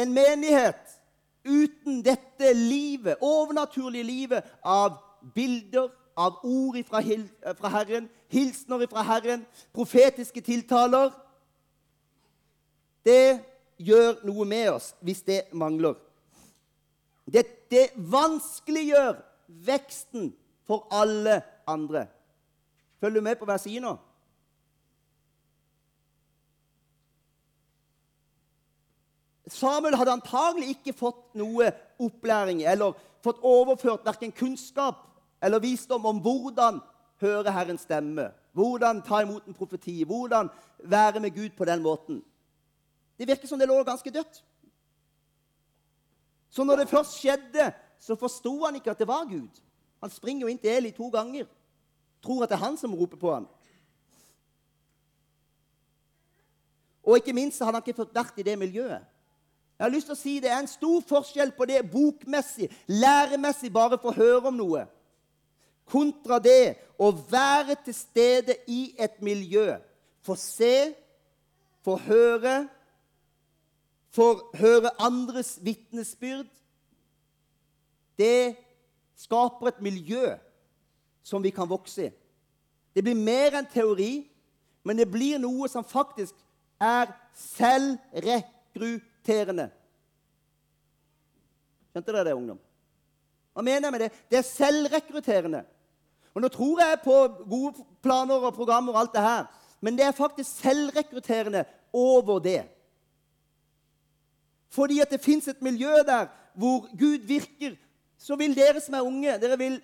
En 0.01 0.13
menighet 0.15 0.97
uten 1.45 2.01
dette 2.05 2.53
livet, 2.57 3.21
overnaturlige 3.21 4.05
livet 4.05 4.49
av 4.65 4.97
bilder, 5.35 5.91
av 6.17 6.41
ord 6.45 6.77
fra, 6.89 7.01
Herren, 7.69 8.09
hilsener 8.29 8.87
fra 8.91 9.05
Herren, 9.07 9.45
profetiske 9.73 10.43
tiltaler 10.45 11.13
Det 13.05 13.41
gjør 13.81 14.19
noe 14.29 14.45
med 14.45 14.67
oss 14.75 14.91
hvis 15.01 15.23
det 15.25 15.39
mangler. 15.57 15.95
Det, 17.25 17.47
det 17.73 17.87
vanskeliggjør 17.97 19.17
veksten 19.65 20.33
for 20.71 20.87
alle 20.95 21.43
andre. 21.67 22.07
Følger 23.01 23.21
du 23.21 23.25
med 23.27 23.39
på 23.41 23.49
hva 23.49 23.57
jeg 23.59 23.65
sier 23.65 23.83
nå? 23.83 23.97
Samuel 29.51 29.97
hadde 29.99 30.15
antagelig 30.15 30.77
ikke 30.77 30.95
fått 30.95 31.25
noe 31.41 31.73
opplæring 31.99 32.63
eller 32.71 32.95
fått 33.25 33.41
overført 33.43 34.05
verken 34.07 34.31
kunnskap 34.31 35.01
eller 35.43 35.59
visdom 35.65 36.07
om 36.07 36.21
hvordan 36.23 36.79
høre 37.21 37.51
Herrens 37.53 37.83
stemme, 37.89 38.29
hvordan 38.55 39.03
ta 39.03 39.25
imot 39.25 39.49
en 39.51 39.57
profeti, 39.57 40.05
hvordan 40.07 40.53
være 40.87 41.21
med 41.21 41.35
Gud 41.35 41.57
på 41.59 41.67
den 41.67 41.83
måten. 41.83 42.21
Det 43.19 43.27
virker 43.27 43.51
som 43.51 43.59
det 43.59 43.69
lå 43.69 43.83
ganske 43.85 44.11
dødt. 44.15 44.45
Så 46.51 46.65
når 46.65 46.77
det 46.77 46.89
først 46.89 47.19
skjedde, 47.19 47.73
så 47.99 48.15
forsto 48.17 48.55
han 48.65 48.79
ikke 48.79 48.95
at 48.95 49.03
det 49.03 49.09
var 49.11 49.27
Gud. 49.27 49.51
Han 50.01 50.11
springer 50.11 50.47
jo 50.47 50.51
inn 50.51 50.61
til 50.61 50.73
Eli 50.73 50.91
to 50.97 51.09
ganger. 51.13 51.49
Tror 52.25 52.45
at 52.45 52.53
det 52.53 52.59
er 52.59 52.65
han 52.65 52.77
som 52.81 52.95
roper 52.95 53.21
på 53.21 53.33
ham. 53.33 53.49
Og 57.03 57.17
ikke 57.17 57.35
minst 57.37 57.61
har 57.61 57.73
han 57.73 57.81
ikke 57.81 57.97
fått 57.97 58.15
vært 58.15 58.39
i 58.41 58.47
det 58.47 58.59
miljøet. 58.61 59.03
Jeg 59.81 59.87
har 59.87 59.93
lyst 59.95 60.11
til 60.11 60.17
å 60.17 60.21
si 60.21 60.33
Det 60.45 60.51
er 60.53 60.59
en 60.61 60.69
stor 60.69 61.05
forskjell 61.09 61.55
på 61.57 61.65
det 61.65 61.81
bokmessig, 61.89 62.69
læremessig, 62.87 63.73
bare 63.73 63.97
for 63.99 64.13
å 64.13 64.19
høre 64.19 64.51
om 64.51 64.59
noe, 64.59 64.85
kontra 65.89 66.37
det 66.39 66.77
å 67.01 67.09
være 67.11 67.79
til 67.87 67.97
stede 67.97 68.59
i 68.69 68.93
et 69.01 69.17
miljø. 69.25 69.79
Få 70.21 70.37
se, 70.37 70.93
få 71.81 71.97
høre, 72.05 72.69
få 74.13 74.29
høre 74.61 74.93
andres 75.01 75.57
vitnesbyrd. 75.65 76.51
Det 78.21 78.53
skaper 79.21 79.71
et 79.71 79.83
miljø 79.85 80.37
som 81.23 81.43
vi 81.45 81.53
kan 81.53 81.69
vokse 81.69 82.09
i. 82.09 82.13
Det 82.95 83.05
blir 83.07 83.19
mer 83.19 83.59
enn 83.61 83.69
teori, 83.71 84.25
men 84.83 84.99
det 84.99 85.07
blir 85.11 85.39
noe 85.39 85.69
som 85.71 85.85
faktisk 85.87 86.35
er 86.81 87.13
selvrekrutterende. 87.37 88.59
rekrutterende. 88.71 89.71
Skjønte 91.91 92.13
dere 92.13 92.25
det, 92.25 92.35
ungdom? 92.35 92.59
Hva 93.53 93.63
mener 93.63 93.89
jeg 93.89 93.93
med 93.93 94.01
det? 94.05 94.11
Det 94.31 94.39
er 94.39 94.47
selvrekrutterende. 94.47 95.65
Og 96.35 96.43
Nå 96.43 96.49
tror 96.49 96.81
jeg 96.81 97.01
på 97.05 97.17
gode 97.51 97.85
planer 98.03 98.47
og 98.47 98.55
programmer 98.55 98.95
og 98.95 99.01
alt 99.01 99.15
det 99.15 99.23
her, 99.23 99.49
men 99.81 99.97
det 99.99 100.05
er 100.07 100.13
faktisk 100.13 100.51
selvrekrutterende 100.61 101.65
over 101.93 102.39
det. 102.39 102.63
Fordi 104.71 105.01
at 105.01 105.11
det 105.11 105.21
fins 105.21 105.49
et 105.49 105.63
miljø 105.63 105.91
der 106.07 106.29
hvor 106.55 106.87
Gud 106.99 107.27
virker, 107.27 107.75
så 108.21 108.37
vil 108.37 108.53
dere 108.57 108.83
som 108.85 108.95
er 108.99 109.07
unge 109.07 109.39
dere 109.41 109.57
vil, 109.61 109.81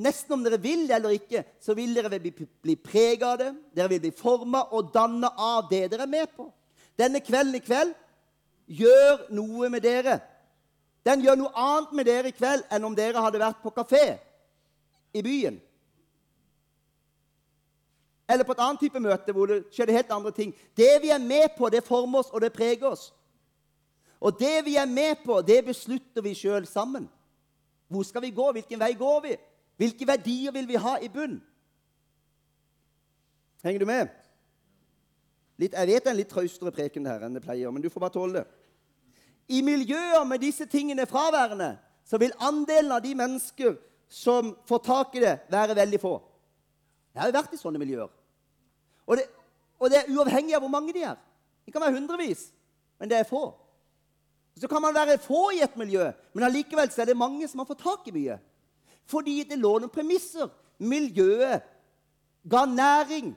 Nesten 0.00 0.32
om 0.32 0.44
dere 0.44 0.56
vil 0.62 0.86
det 0.88 0.94
eller 0.96 1.12
ikke, 1.12 1.42
så 1.60 1.74
vil 1.76 1.92
dere 1.92 2.20
bli, 2.22 2.30
bli 2.32 2.76
preget 2.78 3.24
av 3.26 3.34
det. 3.40 3.50
Dere 3.76 3.90
vil 3.90 4.00
bli 4.06 4.12
forma 4.16 4.62
og 4.72 4.92
danna 4.94 5.32
av 5.36 5.66
det 5.68 5.82
dere 5.92 6.06
er 6.06 6.12
med 6.12 6.30
på. 6.36 6.46
Denne 6.96 7.20
kvelden 7.20 7.58
i 7.58 7.60
kveld 7.64 7.92
gjør 8.80 9.26
noe 9.34 9.68
med 9.72 9.84
dere. 9.84 10.20
Den 11.04 11.24
gjør 11.24 11.36
noe 11.40 11.52
annet 11.52 11.92
med 11.98 12.08
dere 12.08 12.30
i 12.30 12.36
kveld 12.36 12.64
enn 12.72 12.86
om 12.86 12.96
dere 12.96 13.24
hadde 13.24 13.42
vært 13.42 13.60
på 13.60 13.74
kafé 13.76 14.04
i 15.12 15.24
byen. 15.26 15.58
Eller 18.30 18.46
på 18.46 18.54
et 18.54 18.62
annet 18.62 18.84
type 18.86 19.00
møte 19.02 19.34
hvor 19.34 19.50
det 19.50 19.62
skjedde 19.74 19.96
helt 19.96 20.12
andre 20.14 20.32
ting. 20.32 20.52
Det 20.78 20.92
vi 21.02 21.10
er 21.10 21.20
med 21.20 21.56
på, 21.58 21.68
det 21.68 21.84
former 21.84 22.22
oss, 22.22 22.30
og 22.30 22.44
det 22.44 22.54
preger 22.54 22.92
oss. 22.92 23.08
Og 24.20 24.36
det 24.38 24.60
vi 24.64 24.76
er 24.78 24.86
med 24.86 25.24
på, 25.24 25.40
det 25.42 25.64
beslutter 25.66 26.22
vi 26.22 26.36
sjøl 26.38 26.68
sammen. 26.68 27.08
Hvor 27.90 28.06
skal 28.06 28.22
vi 28.22 28.30
gå? 28.30 28.46
Hvilken 28.54 28.80
vei 28.80 28.92
går 28.94 29.20
vi? 29.24 29.36
Hvilke 29.80 30.06
verdier 30.06 30.54
vil 30.54 30.68
vi 30.68 30.78
ha 30.78 30.94
i 31.02 31.08
bunn? 31.10 31.40
Henger 33.64 33.82
du 33.82 33.88
med? 33.88 34.12
Litt, 35.60 35.74
jeg 35.74 35.88
vet 35.90 36.04
det 36.04 36.08
er 36.08 36.14
en 36.14 36.20
litt 36.20 36.30
traustere 36.30 36.72
preken 36.72 37.08
her 37.10 37.26
enn 37.26 37.34
det 37.36 37.42
pleier, 37.44 37.72
men 37.74 37.82
du 37.82 37.90
får 37.92 38.04
bare 38.06 38.14
tåle 38.14 38.40
det. 38.40 38.46
I 39.50 39.60
miljøer 39.66 40.22
med 40.24 40.40
disse 40.40 40.64
tingene 40.70 41.08
fraværende 41.10 41.74
så 42.06 42.20
vil 42.22 42.32
andelen 42.38 42.94
av 42.94 43.02
de 43.02 43.12
mennesker 43.18 43.74
som 44.10 44.54
får 44.66 44.80
tak 44.86 45.18
i 45.18 45.24
det, 45.24 45.34
være 45.50 45.76
veldig 45.78 46.00
få. 46.02 46.14
Jeg 47.14 47.22
har 47.22 47.30
jo 47.30 47.36
vært 47.36 47.52
i 47.54 47.58
sånne 47.60 47.82
miljøer. 47.82 48.08
Og 49.10 49.18
det, 49.18 49.26
og 49.78 49.90
det 49.90 50.00
er 50.00 50.12
uavhengig 50.14 50.54
av 50.56 50.62
hvor 50.64 50.72
mange 50.72 50.94
de 50.94 51.02
er. 51.06 51.18
Det 51.66 51.74
kan 51.74 51.82
være 51.82 51.98
hundrevis, 51.98 52.48
men 52.98 53.10
det 53.10 53.18
er 53.18 53.28
få. 53.28 53.50
Så 54.60 54.68
kan 54.68 54.82
man 54.82 54.94
være 54.94 55.18
få 55.18 55.50
i 55.56 55.62
et 55.64 55.76
miljø, 55.76 56.10
men 56.32 56.44
allikevel 56.44 56.90
er 56.92 57.08
det 57.08 57.16
mange 57.16 57.48
som 57.48 57.62
har 57.62 57.68
fått 57.68 57.80
tak 57.80 58.08
i 58.08 58.12
mye. 58.12 58.36
Fordi 59.08 59.42
det 59.48 59.58
lå 59.58 59.78
noen 59.78 59.92
premisser. 59.92 60.50
Miljøet 60.80 61.64
ga 62.48 62.64
næring 62.68 63.32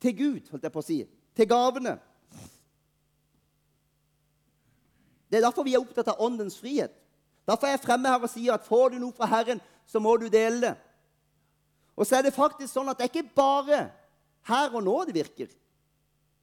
til 0.00 0.16
Gud, 0.16 0.48
holdt 0.50 0.64
jeg 0.64 0.72
på 0.72 0.80
å 0.80 0.86
si. 0.86 0.98
Til 1.36 1.48
gavene. 1.48 1.98
Det 5.28 5.38
er 5.38 5.46
derfor 5.46 5.64
vi 5.64 5.76
er 5.76 5.84
opptatt 5.84 6.10
av 6.12 6.20
åndens 6.24 6.58
frihet. 6.60 6.92
Derfor 7.48 7.66
er 7.66 7.76
jeg 7.76 7.84
fremme 7.84 8.08
her 8.08 8.24
og 8.24 8.30
sier 8.30 8.56
at 8.56 8.66
får 8.66 8.92
du 8.92 8.98
noe 9.02 9.16
fra 9.16 9.28
Herren, 9.28 9.60
så 9.88 10.00
må 10.00 10.16
du 10.16 10.28
dele 10.32 10.60
det. 10.64 10.74
Og 11.96 12.08
så 12.08 12.18
er 12.18 12.24
det 12.26 12.36
faktisk 12.36 12.72
sånn 12.72 12.88
at 12.88 12.98
det 12.98 13.04
er 13.04 13.12
ikke 13.12 13.36
bare 13.36 13.86
her 14.48 14.72
og 14.72 14.84
nå 14.84 14.96
det 15.08 15.16
virker. 15.16 15.48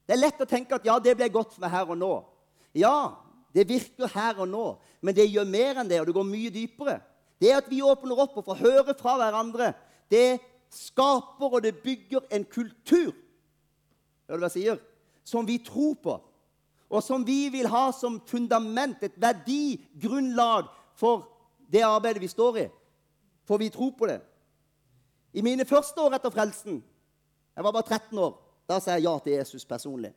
Det 0.06 0.14
er 0.14 0.22
lett 0.22 0.42
å 0.42 0.48
tenke 0.48 0.78
at 0.78 0.86
ja, 0.86 0.98
det 1.02 1.16
ble 1.18 1.28
godt 1.32 1.54
for 1.54 1.62
meg 1.64 1.74
her 1.74 1.90
og 1.90 1.98
nå. 1.98 2.14
Ja, 2.76 3.16
det 3.54 3.66
virker 3.68 4.10
her 4.14 4.40
og 4.42 4.48
nå, 4.48 4.64
men 5.02 5.16
det 5.16 5.30
gjør 5.30 5.48
mer 5.48 5.80
enn 5.80 5.90
det, 5.90 6.00
og 6.00 6.08
det 6.08 6.14
går 6.16 6.28
mye 6.28 6.52
dypere. 6.54 7.00
Det 7.40 7.52
at 7.56 7.70
vi 7.70 7.80
åpner 7.82 8.18
opp 8.20 8.36
og 8.38 8.46
får 8.46 8.60
høre 8.60 8.94
fra 8.98 9.16
hverandre, 9.18 9.72
det 10.12 10.40
skaper 10.70 11.56
og 11.56 11.62
det 11.64 11.80
bygger 11.82 12.28
en 12.30 12.44
kultur. 12.44 13.14
Hører 14.28 14.38
du 14.38 14.44
hva 14.44 14.50
jeg 14.52 14.58
sier? 14.58 14.82
Som 15.26 15.48
vi 15.48 15.58
tror 15.64 15.96
på 16.02 16.20
og 16.90 17.02
som 17.02 17.26
vi 17.26 17.48
vil 17.48 17.68
ha 17.70 17.92
som 17.94 18.18
fundament, 18.26 19.02
et 19.02 19.14
verdigrunnlag 19.16 20.66
for 20.98 21.28
det 21.70 21.84
arbeidet 21.86 22.22
vi 22.22 22.28
står 22.28 22.56
i. 22.64 22.66
For 23.46 23.62
vi 23.62 23.68
tror 23.70 23.92
på 23.98 24.08
det. 24.10 24.18
I 25.32 25.42
mine 25.46 25.64
første 25.64 26.00
år 26.02 26.18
etter 26.18 26.34
frelsen 26.34 26.82
Jeg 27.56 27.64
var 27.64 27.72
bare 27.72 27.82
13 27.82 28.18
år. 28.18 28.34
Da 28.68 28.78
sa 28.80 28.94
jeg 28.94 29.04
ja 29.04 29.18
til 29.18 29.32
Jesus 29.32 29.64
personlig. 29.64 30.12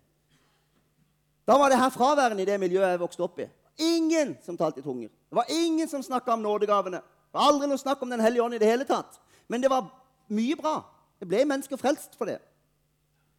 Da 1.48 1.58
var 1.60 1.70
det 1.70 1.80
her 1.80 1.90
fraværende 1.90 2.44
i 2.44 2.48
det 2.48 2.60
miljøet 2.60 2.94
jeg 2.94 3.02
vokste 3.02 3.24
opp 3.26 3.40
i. 3.44 3.50
Ingen 3.84 4.38
som 4.46 4.58
talte 4.58 4.80
i 4.80 4.84
tunger. 4.84 5.10
Det 5.10 5.36
var 5.36 5.50
ingen 5.50 5.90
som 5.90 6.04
snakka 6.04 6.34
om 6.34 6.44
nådegavene. 6.44 7.02
Det 7.02 7.40
var 7.40 7.50
aldri 7.50 7.68
noe 7.68 7.82
snakk 7.82 8.02
om 8.02 8.10
Den 8.10 8.22
hellige 8.22 8.44
ånd 8.44 8.56
i 8.56 8.62
det 8.62 8.70
hele 8.70 8.86
tatt. 8.86 9.20
Men 9.48 9.62
det 9.62 9.70
var 9.70 9.90
mye 10.30 10.56
bra. 10.56 10.78
Det 11.20 11.28
ble 11.28 11.46
mennesker 11.46 11.78
frelst 11.78 12.16
for 12.16 12.30
det. 12.30 12.40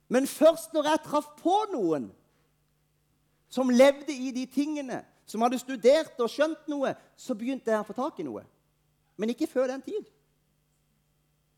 Men 0.09 0.27
først 0.27 0.75
når 0.75 0.91
jeg 0.91 1.05
traff 1.07 1.31
på 1.41 1.57
noen 1.73 2.11
som 3.49 3.71
levde 3.71 4.13
i 4.13 4.33
de 4.35 4.47
tingene, 4.47 5.05
som 5.27 5.41
hadde 5.41 5.59
studert 5.59 6.19
og 6.21 6.29
skjønt 6.29 6.67
noe, 6.69 6.93
så 7.17 7.37
begynte 7.39 7.71
jeg 7.71 7.81
å 7.81 7.87
få 7.87 7.95
tak 7.97 8.19
i 8.21 8.27
noe. 8.27 8.43
Men 9.17 9.31
ikke 9.33 9.49
før 9.49 9.71
den 9.71 9.83
tid. 9.83 10.05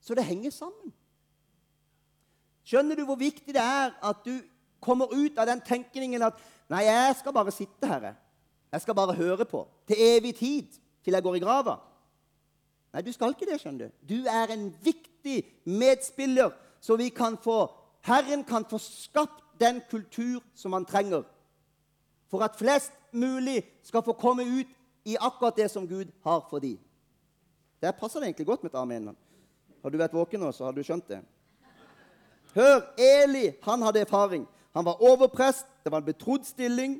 Så 0.00 0.14
det 0.14 0.26
henger 0.28 0.52
sammen. 0.54 0.92
Skjønner 2.66 2.98
du 2.98 3.04
hvor 3.08 3.18
viktig 3.18 3.54
det 3.54 3.62
er 3.62 3.94
at 4.02 4.22
du 4.26 4.36
kommer 4.80 5.14
ut 5.14 5.38
av 5.38 5.46
den 5.46 5.60
tenkningen 5.60 6.22
at 6.22 6.38
Nei, 6.66 6.82
jeg 6.82 7.14
skal 7.20 7.30
bare 7.30 7.52
sitte 7.54 7.86
her. 7.86 8.08
Jeg 8.72 8.82
skal 8.82 8.96
bare 8.98 9.14
høre 9.14 9.44
på. 9.46 9.60
Til 9.86 10.00
evig 10.02 10.32
tid. 10.34 10.80
Til 11.04 11.14
jeg 11.14 11.22
går 11.22 11.36
i 11.38 11.42
grava. 11.44 11.76
Nei, 12.90 13.04
du 13.06 13.12
skal 13.14 13.36
ikke 13.36 13.46
det, 13.46 13.60
skjønner 13.62 13.86
du. 13.86 14.16
Du 14.16 14.26
er 14.26 14.50
en 14.50 14.64
viktig 14.82 15.44
medspiller, 15.62 16.50
så 16.82 16.96
vi 16.98 17.06
kan 17.14 17.38
få 17.38 17.68
Herren 18.06 18.44
kan 18.44 18.66
få 18.66 18.78
skapt 18.78 19.44
den 19.60 19.80
kultur 19.90 20.42
som 20.54 20.72
han 20.72 20.84
trenger 20.84 21.24
for 22.30 22.42
at 22.44 22.56
flest 22.58 22.92
mulig 23.12 23.64
skal 23.82 24.02
få 24.02 24.12
komme 24.12 24.44
ut 24.44 24.70
i 25.06 25.16
akkurat 25.20 25.56
det 25.56 25.70
som 25.70 25.88
Gud 25.88 26.10
har 26.22 26.46
for 26.50 26.58
dem. 26.58 26.78
Der 27.82 27.92
passer 27.92 28.20
det 28.20 28.26
egentlig 28.26 28.46
godt 28.46 28.62
med 28.62 28.70
et 28.70 28.78
amen. 28.78 29.16
Har 29.82 29.90
du 29.90 29.98
vært 29.98 30.14
våken 30.14 30.40
nå, 30.40 30.52
så 30.52 30.64
har 30.64 30.72
du 30.72 30.82
skjønt 30.82 31.08
det. 31.08 31.20
Hør, 32.54 32.80
Eli 32.98 33.50
han 33.62 33.82
hadde 33.82 34.00
erfaring. 34.00 34.46
Han 34.76 34.84
var 34.84 35.00
overprest, 35.00 35.66
det 35.84 35.92
var 35.92 36.02
en 36.02 36.08
betrodd 36.08 36.44
stilling. 36.44 36.98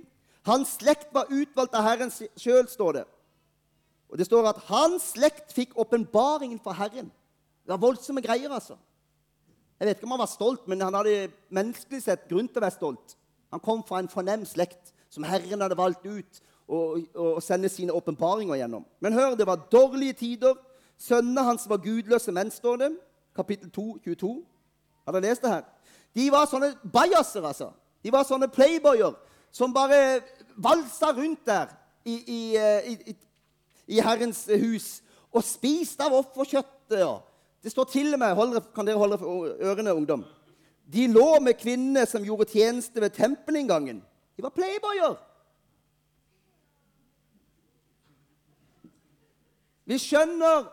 Hans 0.49 0.79
slekt 0.81 1.13
var 1.13 1.29
utvalgt 1.29 1.75
av 1.77 1.85
Herren 1.85 2.13
sjøl, 2.13 2.65
står 2.73 2.93
det. 3.01 3.05
Og 4.09 4.17
det 4.19 4.27
står 4.29 4.49
at 4.49 4.63
hans 4.71 5.11
slekt 5.13 5.53
fikk 5.53 5.75
åpenbaringen 5.77 6.61
fra 6.63 6.73
Herren. 6.79 7.11
Det 7.67 7.75
var 7.75 7.83
voldsomme 7.83 8.23
greier, 8.25 8.49
altså. 8.55 8.79
Jeg 9.77 9.89
vet 9.89 9.99
ikke 9.99 10.09
om 10.09 10.15
han 10.17 10.23
var 10.23 10.33
stolt, 10.33 10.65
men 10.71 10.81
han 10.81 10.97
hadde 10.97 11.29
menneskelig 11.53 12.01
sett 12.07 12.29
grunn 12.31 12.49
til 12.49 12.63
å 12.63 12.65
være 12.65 12.79
stolt. 12.79 13.17
Han 13.53 13.61
kom 13.61 13.85
fra 13.85 14.01
en 14.01 14.09
fornem 14.09 14.47
slekt 14.49 14.95
som 15.13 15.27
Herren 15.29 15.61
hadde 15.61 15.77
valgt 15.77 16.07
ut 16.07 16.41
å 16.67 17.37
sende 17.45 17.69
sine 17.71 17.95
åpenbaringer 17.95 18.57
gjennom. 18.63 18.87
Men 19.05 19.13
hør, 19.13 19.37
det 19.37 19.47
var 19.47 19.69
dårlige 19.71 20.17
tider. 20.23 20.57
Sønnene 20.97 21.45
hans 21.45 21.69
var 21.69 21.85
gudløse 21.85 22.33
menn, 22.33 22.51
står 22.51 22.81
det. 22.87 22.93
kapittel 23.37 23.71
2, 23.71 23.99
22. 24.05 24.33
Har 25.05 25.13
dere 25.13 25.29
lest 25.29 25.45
det 25.45 25.53
her? 25.53 25.67
De 26.17 26.31
var 26.33 26.49
sånne 26.49 26.73
bajaser, 26.93 27.45
altså. 27.45 27.71
De 28.05 28.13
var 28.15 28.25
sånne 28.25 28.49
playboyer 28.49 29.17
som 29.53 29.75
bare 29.75 30.23
valsa 30.57 31.11
rundt 31.13 31.45
der 31.49 31.73
i, 32.07 32.15
i, 32.17 32.41
eh, 32.57 32.89
i, 32.93 33.17
i 33.97 34.01
Herrens 34.05 34.47
hus 34.49 34.89
og 35.33 35.45
spiste 35.45 36.07
av 36.07 36.17
offerkjøttet. 36.17 37.01
Ja. 37.03 37.19
Det 37.61 37.73
står 37.73 37.89
til 37.91 38.15
og 38.15 38.21
med 38.23 38.35
hold, 38.39 38.61
Kan 38.75 38.87
dere 38.89 39.01
holde 39.01 39.19
ørene, 39.21 39.95
ungdom? 39.95 40.25
De 40.87 41.09
lå 41.11 41.41
med 41.43 41.59
kvinnene 41.59 42.07
som 42.07 42.25
gjorde 42.25 42.49
tjeneste 42.53 43.01
ved 43.03 43.17
tempelinngangen. 43.17 43.99
De 44.37 44.45
var 44.45 44.55
playboyer. 44.55 45.17
Vi 49.87 49.99
skjønner 50.03 50.73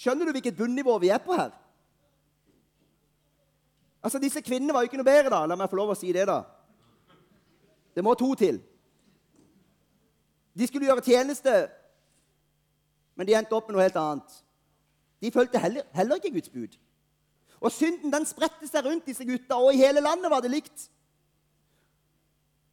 Skjønner 0.00 0.24
du 0.24 0.32
hvilket 0.32 0.56
bunnivå 0.56 0.94
vi 1.02 1.10
er 1.12 1.20
på 1.20 1.34
her? 1.36 1.50
Altså, 4.02 4.18
Disse 4.18 4.40
kvinnene 4.40 4.74
var 4.74 4.84
jo 4.84 4.90
ikke 4.90 5.00
noe 5.00 5.08
bedre, 5.08 5.30
da. 5.32 5.44
La 5.46 5.56
meg 5.58 5.70
få 5.70 5.78
lov 5.80 5.94
å 5.94 5.98
si 5.98 6.12
det, 6.12 6.26
da. 6.28 6.42
Det 7.94 8.04
må 8.04 8.14
to 8.14 8.32
til. 8.38 8.60
De 10.56 10.66
skulle 10.66 10.88
gjøre 10.88 11.04
tjeneste, 11.04 11.56
men 13.16 13.28
de 13.28 13.36
endte 13.36 13.56
opp 13.56 13.68
med 13.68 13.76
noe 13.76 13.84
helt 13.84 13.98
annet. 14.00 14.38
De 15.20 15.32
fulgte 15.32 15.60
heller, 15.60 15.84
heller 15.92 16.20
ikke 16.20 16.32
Guds 16.38 16.52
bud. 16.52 16.78
Og 17.60 17.72
synden 17.72 18.12
den 18.12 18.24
spredte 18.28 18.68
seg 18.68 18.86
rundt 18.86 19.08
disse 19.08 19.24
gutta, 19.28 19.58
og 19.60 19.74
i 19.74 19.82
hele 19.82 20.00
landet 20.00 20.32
var 20.32 20.40
det 20.40 20.52
likt. 20.52 20.86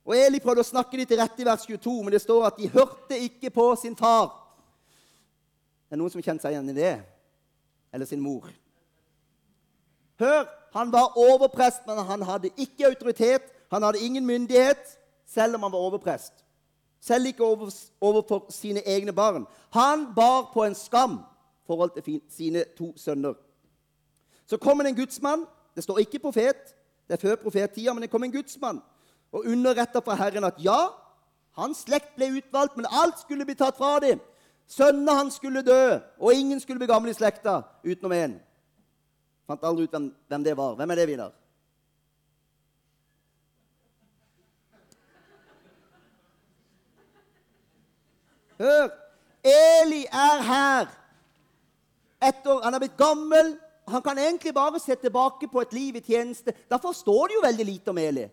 Og 0.07 0.15
Eli 0.15 0.39
prøvde 0.39 0.63
å 0.63 0.67
snakke 0.67 0.95
dem 0.95 1.07
til 1.09 1.19
rette 1.19 1.43
i 1.43 1.47
vers 1.47 1.65
22, 1.67 1.95
men 2.05 2.15
det 2.15 2.23
står 2.23 2.45
at 2.47 2.59
de 2.59 2.69
hørte 2.71 3.17
ikke 3.19 3.51
på 3.51 3.65
sin 3.75 3.97
far. 3.99 4.29
Det 5.87 5.97
er 5.97 5.99
noen 5.99 6.13
som 6.13 6.23
kjenner 6.23 6.43
seg 6.43 6.55
igjen 6.55 6.71
i 6.71 6.77
det? 6.77 6.93
Eller 7.91 8.07
sin 8.07 8.23
mor? 8.23 8.47
Hør, 10.19 10.45
han 10.73 10.91
var 10.91 11.17
overprest, 11.17 11.87
men 11.87 11.97
han 11.97 12.21
hadde 12.21 12.49
ikke 12.57 12.85
autoritet. 12.85 13.41
Han 13.71 13.83
hadde 13.83 13.99
ingen 13.99 14.25
myndighet, 14.25 14.99
selv 15.27 15.55
om 15.55 15.63
han 15.63 15.71
var 15.71 15.79
overprest. 15.79 16.33
Selv 17.01 17.25
ikke 17.25 17.43
overfor 18.01 18.45
sine 18.49 18.87
egne 18.87 19.13
barn. 19.13 19.45
Han 19.73 20.07
bar 20.15 20.51
på 20.53 20.63
en 20.63 20.75
skam 20.75 21.19
i 21.63 21.67
forhold 21.67 22.01
til 22.01 22.21
sine 22.29 22.63
to 22.77 22.93
sønner. 22.97 23.33
Så 24.47 24.57
kom 24.57 24.81
en 24.81 24.95
gudsmann. 24.95 25.45
Det 25.75 25.83
står 25.83 25.97
ikke 25.97 26.19
profet, 26.19 26.75
det 27.07 27.13
er 27.13 27.27
før 27.27 27.35
profettida, 27.35 27.93
men 27.93 28.01
det 28.01 28.09
kom 28.09 28.23
en 28.23 28.31
gudsmann 28.31 28.81
og 29.31 29.45
underretta 29.45 29.99
fra 29.99 30.15
Herren 30.15 30.47
at 30.47 30.57
ja, 30.63 30.87
hans 31.57 31.83
slekt 31.85 32.15
ble 32.15 32.31
utvalgt, 32.39 32.77
men 32.77 32.87
alt 32.89 33.19
skulle 33.21 33.45
bli 33.45 33.55
tatt 33.57 33.77
fra 33.77 33.97
dem. 34.03 34.21
Sønnene 34.67 35.15
hans 35.15 35.37
skulle 35.39 35.63
dø, 35.65 35.97
og 36.19 36.33
ingen 36.33 36.59
skulle 36.59 36.79
bli 36.81 36.89
gamle 36.89 37.11
i 37.11 37.17
slekta 37.17 37.61
utenom 37.85 38.15
én. 38.15 38.35
Fant 39.47 39.63
aldri 39.63 39.87
ut 39.87 39.93
hvem, 39.95 40.07
hvem, 40.27 40.43
det 40.43 40.55
var. 40.59 40.75
Hvem 40.75 40.91
er 40.91 40.99
det, 40.99 41.07
Vidar? 41.07 41.35
Hør! 48.57 48.89
Eli 49.47 50.01
er 50.11 50.41
her. 50.43 50.89
Etter, 52.27 52.59
han 52.65 52.75
er 52.75 52.81
blitt 52.81 52.97
gammel, 52.99 53.53
han 53.87 54.03
kan 54.03 54.17
egentlig 54.19 54.51
bare 54.53 54.81
se 54.83 54.95
tilbake 54.99 55.47
på 55.47 55.61
et 55.61 55.73
liv 55.73 55.95
i 55.95 56.03
tjeneste. 56.03 56.51
Derfor 56.67 56.91
står 56.91 57.27
det 57.27 57.37
jo 57.37 57.45
veldig 57.45 57.65
lite 57.65 57.93
om 57.93 58.01
Eli. 58.01 58.25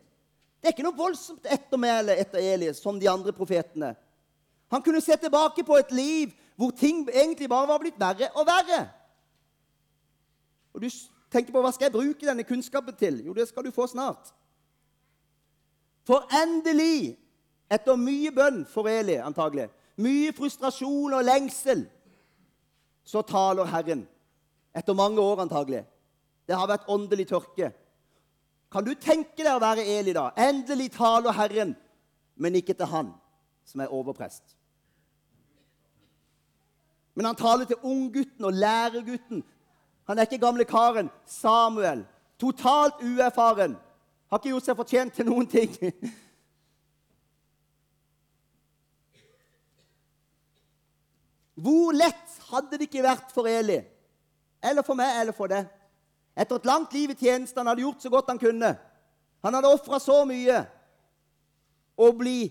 Det 0.58 0.70
er 0.70 0.74
ikke 0.74 0.86
noe 0.86 0.98
voldsomt 0.98 1.46
ettermæle 1.46 2.16
etter 2.18 2.42
Eli 2.42 2.72
som 2.74 2.98
de 2.98 3.10
andre 3.10 3.34
profetene. 3.36 3.92
Han 4.72 4.82
kunne 4.82 5.04
se 5.04 5.14
tilbake 5.20 5.62
på 5.62 5.76
et 5.78 5.92
liv 5.94 6.32
hvor 6.56 6.72
ting 6.74 7.04
egentlig 7.12 7.48
bare 7.52 7.68
var 7.68 7.82
blitt 7.82 8.00
verre 8.00 8.32
og 8.34 8.48
verre. 8.48 8.80
Og 10.74 10.82
du 10.82 10.88
tenker 11.32 11.54
på 11.54 11.62
hva 11.62 11.72
skal 11.74 11.88
jeg 11.88 11.94
bruke 11.94 12.26
denne 12.26 12.46
kunnskapen 12.46 12.96
til? 12.98 13.20
Jo, 13.26 13.34
det 13.36 13.48
skal 13.48 13.66
du 13.66 13.72
få 13.74 13.86
snart. 13.90 14.32
For 16.04 16.26
endelig, 16.42 17.14
etter 17.72 17.96
mye 17.96 18.32
bønn 18.34 18.64
for 18.68 18.90
Eli 18.90 19.16
antagelig, 19.22 19.70
mye 19.96 20.34
frustrasjon 20.36 21.14
og 21.16 21.24
lengsel, 21.24 21.86
så 23.04 23.22
taler 23.24 23.68
Herren 23.70 24.04
etter 24.74 24.96
mange 24.96 25.22
år 25.22 25.44
antagelig. 25.44 25.84
Det 26.44 26.56
har 26.56 26.68
vært 26.68 26.88
åndelig 26.90 27.28
tørke. 27.30 27.70
Kan 28.72 28.84
du 28.84 28.92
tenke 28.98 29.44
deg 29.44 29.52
å 29.54 29.62
være 29.62 29.86
Eli 29.86 30.12
da? 30.16 30.32
Endelig 30.36 30.90
taler 30.96 31.36
Herren, 31.36 31.76
men 32.34 32.58
ikke 32.58 32.74
til 32.74 32.90
han 32.90 33.12
som 33.64 33.80
er 33.80 33.92
overprest. 33.94 34.56
Men 37.14 37.30
han 37.30 37.38
taler 37.38 37.68
til 37.70 37.78
unggutten 37.86 38.44
og 38.44 38.56
lærergutten. 38.58 39.44
Han 40.08 40.18
er 40.18 40.22
ikke 40.28 40.38
gamle 40.42 40.64
karen. 40.68 41.10
Samuel. 41.26 42.06
Totalt 42.40 42.94
uerfaren. 43.02 43.76
Har 44.30 44.38
ikke 44.38 44.48
gjort 44.52 44.64
seg 44.66 44.76
fortjent 44.76 45.14
til 45.16 45.26
noen 45.28 45.46
ting. 45.48 45.70
Hvor 51.64 51.92
lett 51.94 52.40
hadde 52.50 52.76
det 52.76 52.88
ikke 52.88 53.06
vært 53.06 53.30
for 53.32 53.46
Eli 53.48 53.78
eller 54.64 54.82
for 54.82 54.96
meg 54.98 55.20
eller 55.20 55.36
for 55.36 55.50
deg. 55.52 55.68
Etter 56.34 56.58
et 56.58 56.66
langt 56.66 56.94
liv 56.96 57.12
i 57.12 57.18
tjeneste 57.18 57.60
han 57.60 57.68
hadde 57.70 57.84
gjort 57.84 58.02
så 58.02 58.10
godt 58.10 58.30
han 58.32 58.40
kunne. 58.40 58.70
Han 59.44 59.54
hadde 59.54 59.70
ofra 59.70 60.00
så 60.02 60.22
mye. 60.26 60.62
Å 61.94 62.06
bli 62.16 62.48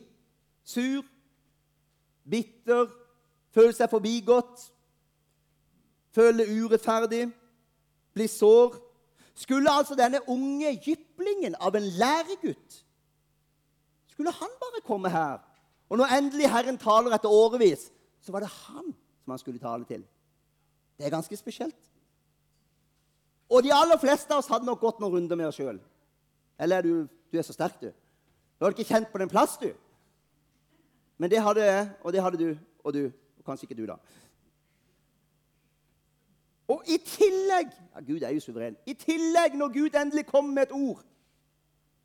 sur, 0.64 1.02
bitter, 2.24 2.86
føle 3.52 3.74
seg 3.76 3.90
forbigått, 3.92 4.70
føle 6.16 6.46
urettferdig, 6.48 7.26
bli 8.14 8.28
sår. 8.28 8.76
Skulle 9.36 9.72
altså 9.72 9.96
denne 9.98 10.22
unge 10.30 10.76
jyplingen 10.86 11.56
av 11.60 11.76
en 11.76 11.88
læregutt 11.98 12.84
Skulle 14.14 14.32
han 14.32 14.52
bare 14.62 14.82
komme 14.86 15.10
her? 15.10 15.40
Og 15.90 15.98
når 15.98 16.12
endelig 16.18 16.50
Herren 16.50 16.78
taler 16.78 17.16
etter 17.16 17.30
årevis, 17.34 17.88
så 18.22 18.32
var 18.32 18.44
det 18.46 18.50
han 18.50 18.94
som 19.24 19.32
han 19.34 19.40
skulle 19.42 19.60
tale 19.60 19.86
til. 19.90 20.04
Det 20.98 21.06
er 21.06 21.10
ganske 21.10 21.38
spesielt. 21.38 21.90
Og 23.50 23.64
de 23.64 23.74
aller 23.74 23.98
fleste 24.02 24.34
av 24.34 24.44
oss 24.44 24.50
hadde 24.50 24.66
nok 24.66 24.82
gått 24.82 25.02
noen 25.02 25.16
runder 25.16 25.38
med 25.38 25.50
oss 25.50 25.58
sjøl. 25.58 25.80
Eller 26.62 26.78
er 26.78 26.88
du, 26.88 27.10
du 27.34 27.38
er 27.38 27.46
så 27.46 27.56
sterk, 27.56 27.82
du. 27.82 27.90
Du 27.90 28.66
hadde 28.66 28.78
ikke 28.78 28.94
kjent 28.94 29.12
på 29.12 29.22
den 29.22 29.30
plass, 29.30 29.58
du. 29.62 29.72
Men 31.18 31.30
det 31.30 31.42
hadde 31.44 31.66
jeg, 31.66 31.90
og 32.02 32.14
det 32.14 32.24
hadde 32.24 32.40
du, 32.40 32.50
og 32.84 32.94
du. 32.96 33.04
Og 33.38 33.46
kanskje 33.46 33.68
ikke 33.68 33.78
du, 33.82 33.86
da. 33.90 33.98
Og 36.72 36.84
i 36.88 36.98
tillegg 36.98 37.72
ja, 37.74 38.02
Gud 38.08 38.22
er 38.22 38.36
jo 38.36 38.44
suveren. 38.44 38.78
I 38.88 38.94
tillegg, 38.94 39.58
når 39.60 39.74
Gud 39.74 39.98
endelig 40.00 40.26
kommer 40.30 40.54
med 40.54 40.70
et 40.70 40.78
ord 40.78 41.04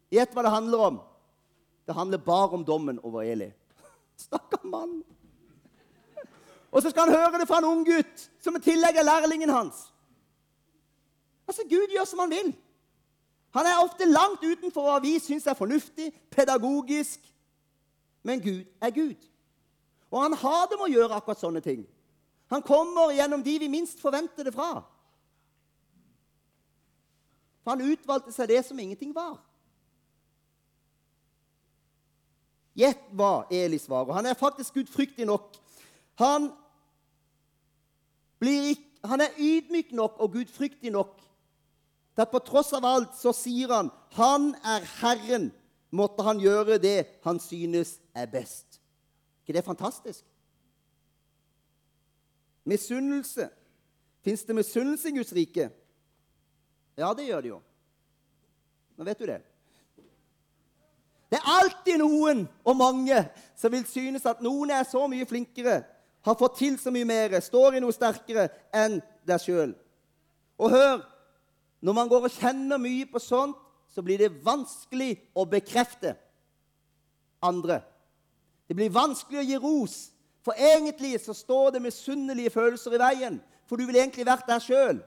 Gjett 0.08 0.32
hva 0.32 0.40
det 0.40 0.54
handler 0.54 0.82
om. 0.86 0.94
Det 1.84 1.94
handler 1.94 2.20
bare 2.24 2.56
om 2.56 2.64
dommen 2.64 2.96
over 3.04 3.26
Eli. 3.28 3.50
Stakkar 4.24 4.64
mann. 4.64 5.02
Og 6.72 6.82
så 6.82 6.90
skal 6.90 7.08
han 7.08 7.16
høre 7.16 7.40
det 7.40 7.48
fra 7.48 7.58
en 7.60 7.68
ung 7.68 7.84
gutt 7.84 8.24
som 8.40 8.56
i 8.56 8.62
tillegg 8.64 8.96
er 8.96 9.04
lærlingen 9.04 9.52
hans. 9.52 9.90
Altså, 11.48 11.64
Gud 11.68 11.92
gjør 11.92 12.08
som 12.08 12.24
han 12.24 12.32
vil. 12.32 12.50
Han 13.56 13.66
er 13.66 13.82
ofte 13.84 14.08
langt 14.08 14.44
utenfor 14.44 14.84
hva 14.84 14.98
vi 15.00 15.14
syns 15.20 15.46
er 15.48 15.56
fornuftig, 15.56 16.10
pedagogisk. 16.32 17.20
Men 18.22 18.40
Gud 18.40 18.64
er 18.80 18.90
Gud. 18.90 19.28
Og 20.10 20.22
han 20.22 20.36
har 20.36 20.66
det 20.68 20.76
med 20.76 20.88
å 20.88 20.92
gjøre 20.92 21.16
akkurat 21.16 21.40
sånne 21.40 21.62
ting. 21.64 21.86
Han 22.48 22.62
kommer 22.64 23.12
gjennom 23.12 23.42
de 23.44 23.58
vi 23.58 23.68
minst 23.68 24.00
forventer 24.00 24.44
det 24.44 24.54
fra. 24.54 24.82
For 27.62 27.74
han 27.74 27.84
utvalgte 27.84 28.32
seg 28.32 28.48
det 28.48 28.62
som 28.64 28.78
ingenting 28.80 29.12
var. 29.12 29.36
Gjett 32.78 33.02
hva 33.18 33.44
Eli 33.52 33.80
svarer. 33.82 34.14
Han 34.16 34.28
er 34.30 34.38
faktisk 34.38 34.78
gudfryktig 34.78 35.26
nok. 35.28 35.56
Han, 36.22 36.48
blir, 38.40 38.78
han 39.04 39.20
er 39.20 39.36
ydmyk 39.36 39.92
nok 39.98 40.16
og 40.22 40.38
gudfryktig 40.38 40.94
nok 40.94 41.18
til 42.18 42.24
at 42.24 42.32
på 42.32 42.40
tross 42.46 42.72
av 42.74 42.86
alt 42.86 43.12
så 43.14 43.30
sier 43.36 43.70
han 43.70 43.92
han 44.16 44.50
er 44.66 44.86
Herren. 44.98 45.50
Måtte 45.94 46.24
han 46.26 46.40
gjøre 46.40 46.80
det 46.82 47.06
han 47.24 47.38
synes 47.40 47.98
er 48.16 48.26
best. 48.32 48.80
ikke 49.40 49.52
det 49.52 49.62
er 49.62 49.68
fantastisk? 49.68 50.24
Misunnelse. 52.68 53.48
Fins 54.24 54.44
det 54.44 54.56
misunnelse 54.56 55.08
i 55.08 55.16
Guds 55.16 55.32
rike? 55.32 55.70
Ja, 56.98 57.12
det 57.16 57.28
gjør 57.28 57.44
det 57.44 57.52
jo. 57.54 57.60
Nå 58.98 59.06
vet 59.06 59.20
du 59.20 59.28
det. 59.30 59.38
Det 61.28 61.38
er 61.38 61.50
alltid 61.58 62.00
noen, 62.00 62.46
og 62.64 62.76
mange, 62.76 63.18
som 63.56 63.72
vil 63.72 63.84
synes 63.88 64.24
at 64.26 64.40
noen 64.44 64.72
er 64.72 64.86
så 64.88 65.04
mye 65.10 65.26
flinkere, 65.28 65.82
har 66.24 66.36
fått 66.40 66.56
til 66.58 66.78
så 66.80 66.90
mye 66.92 67.06
mer, 67.08 67.36
står 67.44 67.76
i 67.76 67.82
noe 67.84 67.94
sterkere 67.94 68.48
enn 68.74 68.98
deg 69.28 69.42
sjøl. 69.44 69.74
Og 70.58 70.72
hør 70.72 71.04
når 71.84 71.94
man 71.94 72.08
går 72.10 72.26
og 72.26 72.34
kjenner 72.34 72.80
mye 72.82 73.06
på 73.06 73.20
sånt, 73.22 73.56
så 73.88 74.02
blir 74.04 74.20
det 74.20 74.42
vanskelig 74.44 75.14
å 75.38 75.46
bekrefte 75.48 76.14
andre. 77.44 77.80
Det 78.68 78.76
blir 78.76 78.92
vanskelig 78.92 79.40
å 79.40 79.46
gi 79.46 79.60
ros, 79.62 79.96
for 80.44 80.56
egentlig 80.56 81.18
så 81.20 81.34
står 81.34 81.74
det 81.74 81.82
misunnelige 81.82 82.50
følelser 82.54 82.94
i 82.94 83.00
veien. 83.02 83.38
For 83.68 83.76
du 83.76 83.84
ville 83.86 84.00
egentlig 84.00 84.26
vært 84.26 84.46
der 84.48 84.62
sjøl. 84.64 85.00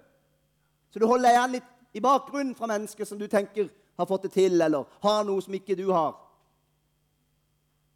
Så 0.92 1.00
du 1.00 1.08
holder 1.08 1.30
deg 1.30 1.38
igjen 1.38 1.56
litt 1.56 1.70
i 1.98 2.04
bakgrunnen 2.04 2.56
fra 2.56 2.70
mennesker 2.70 3.08
som 3.08 3.20
du 3.20 3.28
tenker 3.32 3.70
har 3.98 4.08
fått 4.10 4.28
det 4.28 4.34
til, 4.36 4.62
eller 4.62 4.88
har 5.04 5.24
noe 5.28 5.42
som 5.44 5.56
ikke 5.56 5.78
du 5.78 5.88
har. 5.92 6.14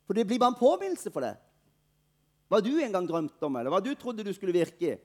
For 0.06 0.18
det 0.18 0.28
blir 0.28 0.40
bare 0.42 0.54
en 0.54 0.60
påminnelse 0.60 1.12
for 1.14 1.26
deg. 1.26 1.40
Hva 2.50 2.62
du 2.62 2.76
en 2.78 2.94
gang 2.94 3.08
drømte 3.10 3.48
om, 3.48 3.56
eller 3.58 3.74
hva 3.74 3.82
du 3.82 3.94
trodde 3.98 4.26
du 4.26 4.34
skulle 4.36 4.54
virke. 4.56 5.00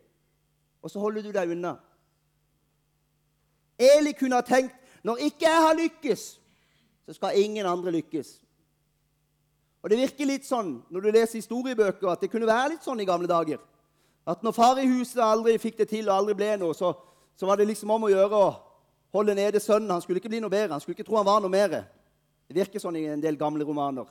Og 0.84 0.92
så 0.92 1.00
holder 1.00 1.24
du 1.24 1.32
deg 1.32 1.54
unna. 1.54 1.76
Eli 3.80 4.12
kunne 4.16 4.36
ha 4.36 4.44
tenkt 4.44 4.76
når 5.06 5.22
ikke 5.30 5.46
jeg 5.46 5.64
har 5.64 5.76
lykkes, 5.78 6.24
så 7.08 7.16
skal 7.16 7.38
ingen 7.40 7.66
andre 7.66 7.94
lykkes. 7.94 8.34
Og 9.80 9.90
Det 9.90 9.98
virker 9.98 10.28
litt 10.28 10.44
sånn 10.44 10.74
når 10.92 11.04
du 11.04 11.10
leser 11.14 11.38
historiebøker, 11.40 12.08
at 12.12 12.20
det 12.20 12.30
kunne 12.32 12.48
være 12.48 12.74
litt 12.74 12.84
sånn 12.84 13.00
i 13.00 13.08
gamle 13.08 13.28
dager. 13.30 13.60
At 14.28 14.42
når 14.44 14.52
far 14.52 14.78
i 14.78 14.88
huset 14.88 15.22
aldri 15.24 15.56
fikk 15.58 15.78
det 15.80 15.88
til 15.90 16.10
og 16.10 16.16
aldri 16.18 16.36
ble 16.36 16.50
noe, 16.60 16.76
så, 16.76 16.92
så 17.36 17.48
var 17.48 17.56
det 17.56 17.70
liksom 17.70 17.90
om 17.90 18.04
å 18.04 18.12
gjøre 18.12 18.36
å 18.36 18.50
holde 19.16 19.34
nede 19.34 19.62
sønnen. 19.62 19.90
Han 19.90 20.04
skulle 20.04 20.20
ikke 20.20 20.32
bli 20.32 20.42
noe 20.44 20.52
bedre. 20.52 20.74
Han 20.74 20.82
skulle 20.84 20.98
ikke 20.98 21.08
tro 21.08 21.16
han 21.16 21.28
var 21.28 21.40
noe 21.40 21.52
mer. 21.52 21.78
Det 22.46 22.58
virker 22.58 22.82
sånn 22.82 22.98
i 23.00 23.06
en 23.08 23.22
del 23.22 23.38
gamle 23.40 23.64
romaner. 23.64 24.08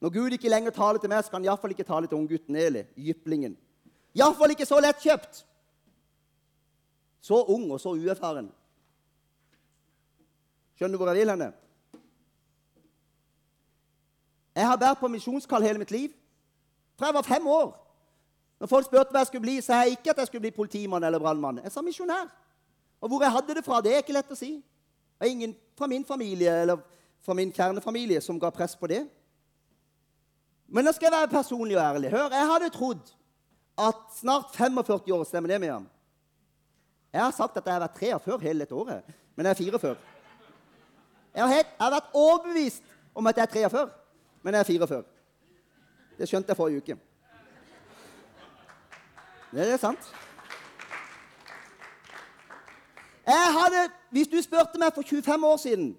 Når 0.00 0.12
Gud 0.14 0.32
ikke 0.32 0.48
lenger 0.48 0.72
taler 0.72 1.00
til 1.02 1.12
meg, 1.12 1.24
skal 1.26 1.36
han 1.36 1.46
iallfall 1.50 1.74
ikke 1.74 1.84
tale 1.84 2.08
til 2.08 2.16
unggutten 2.16 2.56
Eli, 2.56 2.86
jyplingen. 2.96 3.58
Iallfall 4.16 4.54
ikke 4.54 4.68
så 4.68 4.80
lettkjøpt. 4.80 5.42
Så 7.20 7.42
ung 7.52 7.66
og 7.68 7.82
så 7.82 7.92
uerfaren. 7.92 8.48
Skjønner 10.80 10.96
du 10.96 11.02
hvor 11.02 11.10
jeg 11.12 11.20
vil 11.20 11.28
henne? 11.28 11.50
Jeg 14.56 14.64
har 14.64 14.78
vært 14.80 15.00
på 15.02 15.10
misjonskall 15.12 15.66
hele 15.66 15.80
mitt 15.82 15.90
liv. 15.92 16.14
Fra 16.96 17.10
jeg 17.10 17.16
var 17.18 17.26
fem 17.26 17.48
år. 17.52 17.74
Når 18.60 18.68
folk 18.70 18.86
spurte 18.86 19.12
hva 19.12 19.20
jeg 19.20 19.28
skulle 19.28 19.44
bli, 19.44 19.58
sa 19.60 19.82
jeg 19.82 19.98
ikke 19.98 20.14
at 20.14 20.22
jeg 20.22 20.30
skulle 20.30 20.46
bli 20.46 20.54
politimann 20.56 21.04
eller 21.04 21.20
brannmann. 21.20 21.58
Jeg 21.60 21.74
sa 21.74 21.82
misjonær. 21.84 22.30
Og 23.00 23.12
hvor 23.12 23.20
jeg 23.20 23.32
hadde 23.34 23.56
det 23.58 23.64
fra, 23.66 23.80
det 23.84 23.92
er 23.92 24.00
ikke 24.00 24.16
lett 24.16 24.32
å 24.32 24.38
si. 24.38 24.54
Det 25.20 25.28
er 25.28 25.34
ingen 25.34 25.52
fra 25.76 25.88
min 25.92 26.06
familie 26.08 26.54
eller 26.62 26.80
fra 27.20 27.36
min 27.36 27.52
kjernefamilie 27.52 28.22
som 28.24 28.38
ga 28.40 28.48
press 28.52 28.72
på 28.76 28.88
det. 28.88 29.02
Men 30.72 30.88
nå 30.88 30.94
skal 30.96 31.10
jeg 31.10 31.16
være 31.18 31.32
personlig 31.34 31.76
og 31.76 31.82
ærlig. 31.82 32.12
Hør, 32.14 32.32
Jeg 32.32 32.52
hadde 32.54 32.70
trodd 32.72 33.12
at 33.84 34.00
snart 34.16 34.56
45 34.56 35.12
år 35.12 35.28
Stemmer 35.28 35.52
det, 35.52 35.60
Miriam? 35.60 35.84
Jeg 37.12 37.20
har 37.20 37.36
sagt 37.36 37.60
at 37.60 37.68
jeg 37.68 37.76
har 37.76 37.84
vært 37.84 38.00
43 38.00 38.40
hele 38.46 38.64
dette 38.64 38.74
året, 38.74 39.04
men 39.36 39.44
jeg 39.44 39.50
er 39.50 39.60
44. 39.60 40.09
Jeg 41.34 41.42
har, 41.42 41.54
helt, 41.54 41.66
jeg 41.66 41.84
har 41.84 41.90
vært 41.90 42.14
overbevist 42.14 42.82
om 43.14 43.26
at 43.26 43.36
jeg 43.36 43.42
er 43.42 43.68
43, 43.68 43.90
men 44.42 44.54
jeg 44.54 44.60
er 44.60 44.64
44. 44.64 45.02
Det 46.18 46.28
skjønte 46.28 46.50
jeg 46.50 46.56
forrige 46.56 46.76
uke. 46.76 46.96
Det 49.52 49.72
er 49.72 49.76
sant. 49.76 50.12
Jeg 53.26 53.54
hadde, 53.58 53.90
Hvis 54.10 54.28
du 54.28 54.42
spurte 54.42 54.78
meg 54.78 54.94
for 54.94 55.02
25 55.02 55.46
år 55.46 55.56
siden 55.56 55.98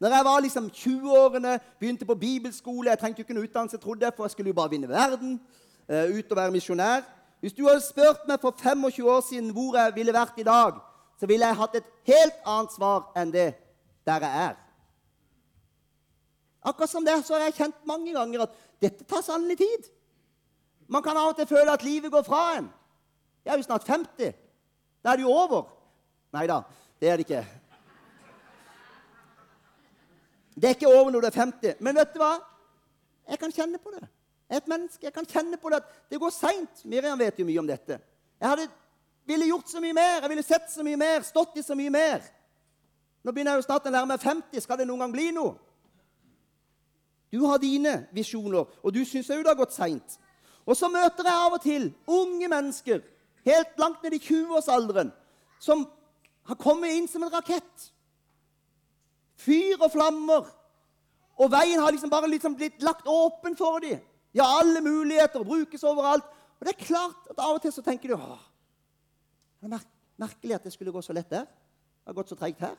når 0.00 0.08
jeg 0.08 0.24
var 0.24 0.40
liksom 0.40 0.70
20-årene, 0.74 1.60
begynte 1.80 2.04
på 2.04 2.14
bibelskole 2.14 2.90
Jeg 2.90 2.98
trengte 2.98 3.20
jo 3.20 3.22
ikke 3.22 3.34
noe 3.34 3.44
utdannelse, 3.44 3.76
trodde 3.76 4.04
jeg, 4.04 4.12
for 4.16 4.24
jeg 4.24 4.30
skulle 4.30 4.48
jo 4.48 4.54
bare 4.54 4.70
vinne 4.70 4.88
verden. 4.88 5.40
Uh, 5.88 6.18
ut 6.18 6.30
og 6.30 6.36
være 6.36 6.50
misjonær. 6.50 7.02
Hvis 7.40 7.52
du 7.52 7.68
hadde 7.68 7.80
spurt 7.80 8.26
meg 8.28 8.40
for 8.40 8.54
25 8.58 9.10
år 9.10 9.20
siden 9.28 9.50
hvor 9.50 9.76
jeg 9.78 9.94
ville 9.94 10.12
vært 10.12 10.38
i 10.38 10.42
dag, 10.42 10.72
så 11.20 11.26
ville 11.26 11.46
jeg 11.46 11.56
hatt 11.56 11.76
et 11.76 11.90
helt 12.06 12.42
annet 12.46 12.74
svar 12.74 13.12
enn 13.16 13.30
det 13.32 13.54
der 14.06 14.26
jeg 14.26 14.44
er. 14.48 14.60
Akkurat 16.62 16.90
som 16.90 17.04
det 17.04 17.16
så 17.26 17.34
har 17.34 17.48
jeg 17.48 17.58
kjent 17.58 17.86
mange 17.88 18.12
ganger 18.14 18.44
at 18.44 18.54
dette 18.82 19.06
tar 19.08 19.24
sannelig 19.26 19.58
tid. 19.58 19.88
Man 20.86 21.02
kan 21.02 21.16
av 21.16 21.32
og 21.32 21.38
til 21.38 21.48
føle 21.50 21.72
at 21.72 21.82
livet 21.86 22.12
går 22.12 22.22
fra 22.26 22.42
en. 22.58 22.68
Jeg 23.44 23.54
er 23.54 23.58
jo 23.58 23.66
snart 23.66 23.88
50. 23.88 24.34
Da 25.02 25.12
er 25.12 25.18
det 25.18 25.26
jo 25.26 25.34
over. 25.34 25.66
Nei 26.32 26.46
da, 26.46 26.62
det 27.00 27.10
er 27.10 27.18
det 27.18 27.26
ikke. 27.26 27.42
Det 30.54 30.68
er 30.68 30.76
ikke 30.76 30.92
over 30.92 31.10
når 31.10 31.24
du 31.24 31.26
er 31.26 31.38
50. 31.40 31.80
Men 31.80 31.96
vet 31.98 32.12
du 32.14 32.20
hva? 32.22 32.34
Jeg 33.28 33.40
kan 33.40 33.54
kjenne 33.54 33.80
på 33.82 33.94
det. 33.94 34.02
Jeg 34.02 34.58
er 34.58 34.62
et 34.62 34.68
menneske. 34.68 35.06
Jeg 35.06 35.14
kan 35.16 35.26
kjenne 35.26 35.58
på 35.58 35.72
det 35.72 35.80
at 35.80 35.90
det 36.12 36.20
går 36.20 36.34
seint. 36.34 36.84
Miriam 36.84 37.18
vet 37.18 37.38
jo 37.40 37.46
mye 37.48 37.62
om 37.62 37.66
dette. 37.66 37.98
Jeg 38.38 38.48
hadde, 38.48 38.68
ville 39.26 39.48
gjort 39.48 39.70
så 39.70 39.80
mye 39.80 39.96
mer, 39.96 40.20
jeg 40.20 40.30
ville 40.32 40.44
sett 40.44 40.70
så 40.70 40.84
mye 40.84 40.98
mer, 40.98 41.22
stått 41.22 41.56
i 41.56 41.62
så 41.64 41.76
mye 41.78 41.92
mer. 41.94 42.24
Nå 43.22 43.32
begynner 43.32 43.54
jeg 43.54 43.62
jo 43.62 43.68
snart 43.68 43.86
å 43.86 43.92
lære 43.94 44.08
meg 44.10 44.22
50. 44.22 44.64
Skal 44.64 44.80
det 44.80 44.88
noen 44.88 45.04
gang 45.04 45.14
bli 45.14 45.28
noe? 45.34 45.54
Du 47.32 47.46
har 47.46 47.60
dine 47.62 47.94
visjoner, 48.12 48.66
og 48.82 48.92
du 48.92 49.00
syns 49.08 49.30
òg 49.32 49.40
det 49.40 49.52
har 49.54 49.56
gått 49.56 49.72
seint. 49.72 50.18
Og 50.68 50.76
så 50.76 50.90
møter 50.92 51.26
jeg 51.26 51.44
av 51.46 51.56
og 51.56 51.62
til 51.64 51.88
unge 52.06 52.48
mennesker 52.50 53.00
helt 53.46 53.80
langt 53.80 54.02
ned 54.04 54.18
i 54.18 54.20
20-årsalderen 54.22 55.10
som 55.62 55.86
har 56.50 56.58
kommet 56.60 56.92
inn 56.92 57.08
som 57.08 57.24
en 57.24 57.32
rakett. 57.32 57.88
Fyr 59.40 59.80
og 59.80 59.90
flammer. 59.94 60.46
Og 61.40 61.50
veien 61.50 61.80
har 61.80 61.94
liksom 61.94 62.12
bare 62.12 62.30
liksom 62.30 62.54
blitt 62.58 62.82
lagt 62.84 63.08
åpen 63.08 63.56
for 63.58 63.80
dem. 63.82 64.02
Ja, 64.36 64.46
alle 64.60 64.80
muligheter 64.84 65.44
brukes 65.44 65.82
overalt. 65.84 66.28
Og 66.60 66.66
det 66.66 66.76
er 66.76 66.84
klart 66.84 67.32
at 67.32 67.40
av 67.42 67.56
og 67.56 67.62
til 67.62 67.72
så 67.74 67.82
tenker 67.82 68.12
du 68.12 68.14
Åh, 68.14 68.44
det 69.62 69.72
er 69.72 69.82
merkelig 70.20 70.54
at 70.54 70.64
det 70.68 70.72
skulle 70.74 70.92
gå 70.94 71.02
så 71.02 71.14
lett 71.16 71.30
der. 71.30 71.48
Det 71.48 72.10
har 72.10 72.18
gått 72.18 72.30
så 72.30 72.38
treigt 72.38 72.62
her. 72.62 72.76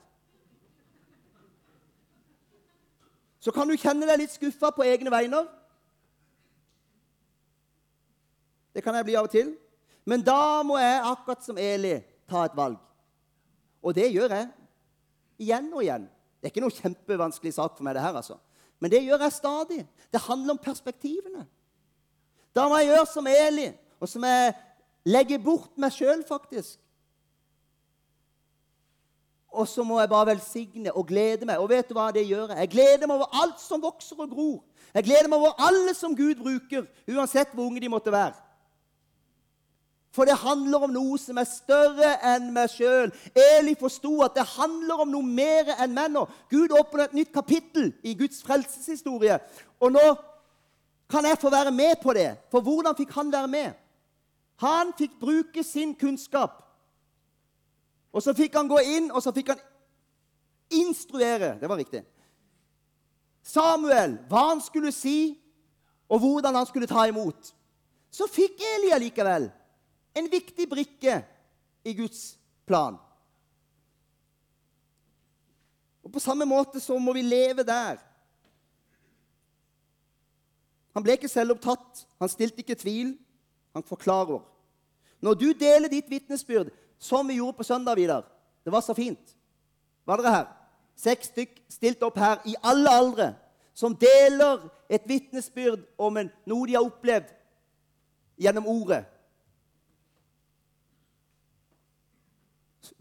Så 3.44 3.52
kan 3.52 3.68
du 3.68 3.76
kjenne 3.76 4.08
deg 4.08 4.22
litt 4.22 4.32
skuffa 4.32 4.70
på 4.72 4.86
egne 4.88 5.12
vegne. 5.12 5.42
Det 8.72 8.82
kan 8.86 8.96
jeg 8.96 9.10
bli 9.10 9.18
av 9.20 9.28
og 9.28 9.34
til. 9.34 9.52
Men 10.08 10.24
da 10.24 10.64
må 10.64 10.78
jeg, 10.80 11.02
akkurat 11.12 11.44
som 11.44 11.60
Eli, 11.60 11.98
ta 12.30 12.46
et 12.48 12.56
valg. 12.56 12.80
Og 13.84 13.96
det 13.96 14.08
gjør 14.14 14.32
jeg 14.32 14.48
igjen 15.44 15.68
og 15.74 15.84
igjen. 15.84 16.08
Det 16.40 16.48
er 16.48 16.54
ikke 16.54 16.64
noe 16.64 16.76
kjempevanskelig 16.76 17.54
sak 17.56 17.76
for 17.76 17.86
meg, 17.86 17.98
det 17.98 18.04
her, 18.04 18.16
altså. 18.20 18.40
Men 18.80 18.92
det 18.92 19.04
gjør 19.04 19.26
jeg 19.26 19.36
stadig. 19.36 19.82
Det 20.12 20.24
handler 20.24 20.56
om 20.56 20.64
perspektivene. 20.64 21.44
Da 22.56 22.68
må 22.70 22.80
jeg 22.80 22.94
gjøre 22.94 23.10
som 23.12 23.28
Eli, 23.32 23.70
og 24.00 24.12
som 24.12 24.26
jeg 24.28 24.56
legger 25.08 25.44
bort 25.44 25.76
meg 25.80 25.94
sjøl, 25.96 26.24
faktisk. 26.28 26.80
Og 29.54 29.68
så 29.70 29.84
må 29.86 30.00
jeg 30.00 30.10
bare 30.10 30.32
velsigne 30.34 30.94
og 30.94 31.08
glede 31.08 31.46
meg. 31.46 31.62
Og 31.62 31.70
vet 31.70 31.90
du 31.90 31.94
hva 31.98 32.10
det 32.14 32.26
gjør? 32.26 32.56
Jeg 32.58 32.72
gleder 32.74 33.08
meg 33.08 33.20
over 33.20 33.42
alt 33.44 33.62
som 33.62 33.82
vokser 33.82 34.18
og 34.20 34.32
gror. 34.32 34.64
Jeg 34.94 35.06
gleder 35.06 35.30
meg 35.30 35.40
over 35.40 35.54
alle 35.62 35.94
som 35.98 36.16
Gud 36.18 36.42
bruker, 36.42 36.88
uansett 37.10 37.54
hvor 37.54 37.70
unge 37.70 37.82
de 37.82 37.90
måtte 37.90 38.12
være. 38.14 38.34
For 40.14 40.30
det 40.30 40.36
handler 40.38 40.86
om 40.86 40.92
noe 40.94 41.18
som 41.18 41.40
er 41.42 41.50
større 41.50 42.12
enn 42.36 42.52
meg 42.54 42.70
sjøl. 42.70 43.10
Eli 43.34 43.74
forsto 43.80 44.20
at 44.22 44.36
det 44.38 44.46
handler 44.52 45.02
om 45.02 45.10
noe 45.10 45.26
mer 45.26 45.72
enn 45.80 45.96
meg 45.96 46.12
nå. 46.14 46.28
Gud 46.54 46.74
åpner 46.78 47.08
et 47.08 47.16
nytt 47.18 47.32
kapittel 47.34 47.90
i 48.06 48.14
Guds 48.18 48.44
frelseshistorie. 48.46 49.40
Og 49.82 49.96
nå 49.96 50.04
kan 51.10 51.26
jeg 51.26 51.42
få 51.42 51.50
være 51.54 51.74
med 51.74 51.98
på 52.04 52.14
det. 52.14 52.30
For 52.54 52.62
hvordan 52.62 52.98
fikk 52.98 53.16
han 53.18 53.34
være 53.34 53.50
med? 53.50 53.74
Han 54.62 54.94
fikk 54.98 55.18
bruke 55.22 55.66
sin 55.66 55.96
kunnskap. 55.98 56.62
Og 58.14 58.24
så 58.24 58.34
fikk 58.38 58.56
han 58.56 58.70
gå 58.70 58.80
inn, 58.86 59.10
og 59.12 59.24
så 59.26 59.34
fikk 59.34 59.54
han 59.54 59.64
instruere. 60.74 61.56
Det 61.60 61.70
var 61.70 61.82
riktig. 61.82 62.04
Samuel, 63.44 64.20
hva 64.30 64.46
han 64.52 64.62
skulle 64.64 64.94
si, 64.96 65.34
og 66.10 66.22
hvordan 66.22 66.56
han 66.56 66.70
skulle 66.70 66.88
ta 66.88 67.08
imot. 67.10 67.52
Så 68.14 68.30
fikk 68.30 68.62
Eli 68.76 68.94
likevel 69.02 69.50
en 70.14 70.30
viktig 70.30 70.68
brikke 70.70 71.18
i 71.84 71.94
Guds 71.98 72.38
plan. 72.70 73.00
Og 76.04 76.12
På 76.12 76.20
samme 76.20 76.46
måte 76.46 76.80
så 76.80 76.98
må 77.00 77.14
vi 77.14 77.26
leve 77.26 77.66
der. 77.66 77.98
Han 80.94 81.04
ble 81.04 81.18
ikke 81.18 81.32
selvopptatt, 81.32 82.06
han 82.22 82.30
stilte 82.30 82.62
ikke 82.62 82.78
tvil. 82.78 83.16
Han 83.74 83.84
forklarer. 83.84 84.44
Når 85.24 85.34
du 85.34 85.48
deler 85.58 85.90
ditt 85.90 86.10
vitnesbyrd, 86.12 86.70
som 87.04 87.28
vi 87.28 87.40
gjorde 87.42 87.58
på 87.60 87.68
søndag, 87.68 87.96
Vidar 88.00 88.24
Det 88.64 88.72
var 88.72 88.82
så 88.82 88.94
fint. 88.96 89.36
Var 90.06 90.18
dere 90.18 90.32
her? 90.32 90.46
Seks 90.96 91.34
stykk 91.34 91.58
stilt 91.72 92.04
opp 92.06 92.18
her 92.18 92.44
i 92.48 92.54
alle 92.64 92.92
aldre, 92.92 93.34
som 93.74 93.96
deler 93.98 94.62
et 94.88 95.04
vitnesbyrd 95.10 95.82
om 95.98 96.18
en, 96.22 96.30
noe 96.48 96.68
de 96.70 96.78
har 96.78 96.86
opplevd 96.86 97.34
gjennom 98.40 98.70
ordet. 98.72 99.02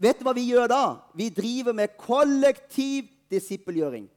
Vet 0.01 0.19
du 0.19 0.25
hva 0.27 0.33
vi 0.35 0.49
gjør 0.49 0.67
da? 0.71 0.83
Vi 1.15 1.29
driver 1.31 1.75
med 1.77 1.95
kollektiv 1.99 3.07
disippelgjøring. 3.31 4.09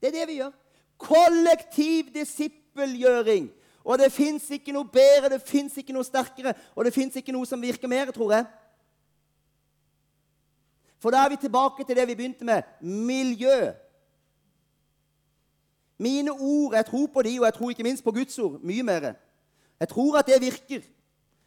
Det 0.00 0.10
er 0.10 0.18
det 0.18 0.26
vi 0.28 0.40
gjør. 0.42 0.52
Kollektiv 1.00 2.10
disippelgjøring. 2.12 3.48
Og 3.84 4.00
det 4.00 4.10
fins 4.12 4.48
ikke 4.56 4.72
noe 4.72 4.88
bedre, 4.88 5.30
det 5.36 5.44
fins 5.44 5.76
ikke 5.80 5.92
noe 5.92 6.04
sterkere, 6.04 6.54
og 6.72 6.86
det 6.86 6.94
fins 6.94 7.16
ikke 7.20 7.32
noe 7.32 7.48
som 7.48 7.60
virker 7.60 7.88
mer, 7.88 8.12
tror 8.16 8.32
jeg. 8.32 8.46
For 11.04 11.12
da 11.12 11.26
er 11.26 11.28
vi 11.28 11.36
tilbake 11.36 11.84
til 11.84 11.96
det 11.96 12.06
vi 12.08 12.14
begynte 12.16 12.44
med 12.48 12.62
miljø. 12.80 13.72
Mine 15.98 16.32
ord, 16.32 16.74
jeg 16.74 16.86
tror 16.86 17.06
på 17.12 17.22
de, 17.22 17.40
og 17.40 17.44
jeg 17.44 17.54
tror 17.54 17.70
ikke 17.70 17.82
minst 17.82 18.04
på 18.04 18.12
Guds 18.12 18.38
ord 18.38 18.60
mye 18.64 18.82
mer. 18.82 19.12
Jeg 19.80 19.88
tror 19.88 20.18
at 20.18 20.26
det 20.26 20.40
virker. 20.40 20.80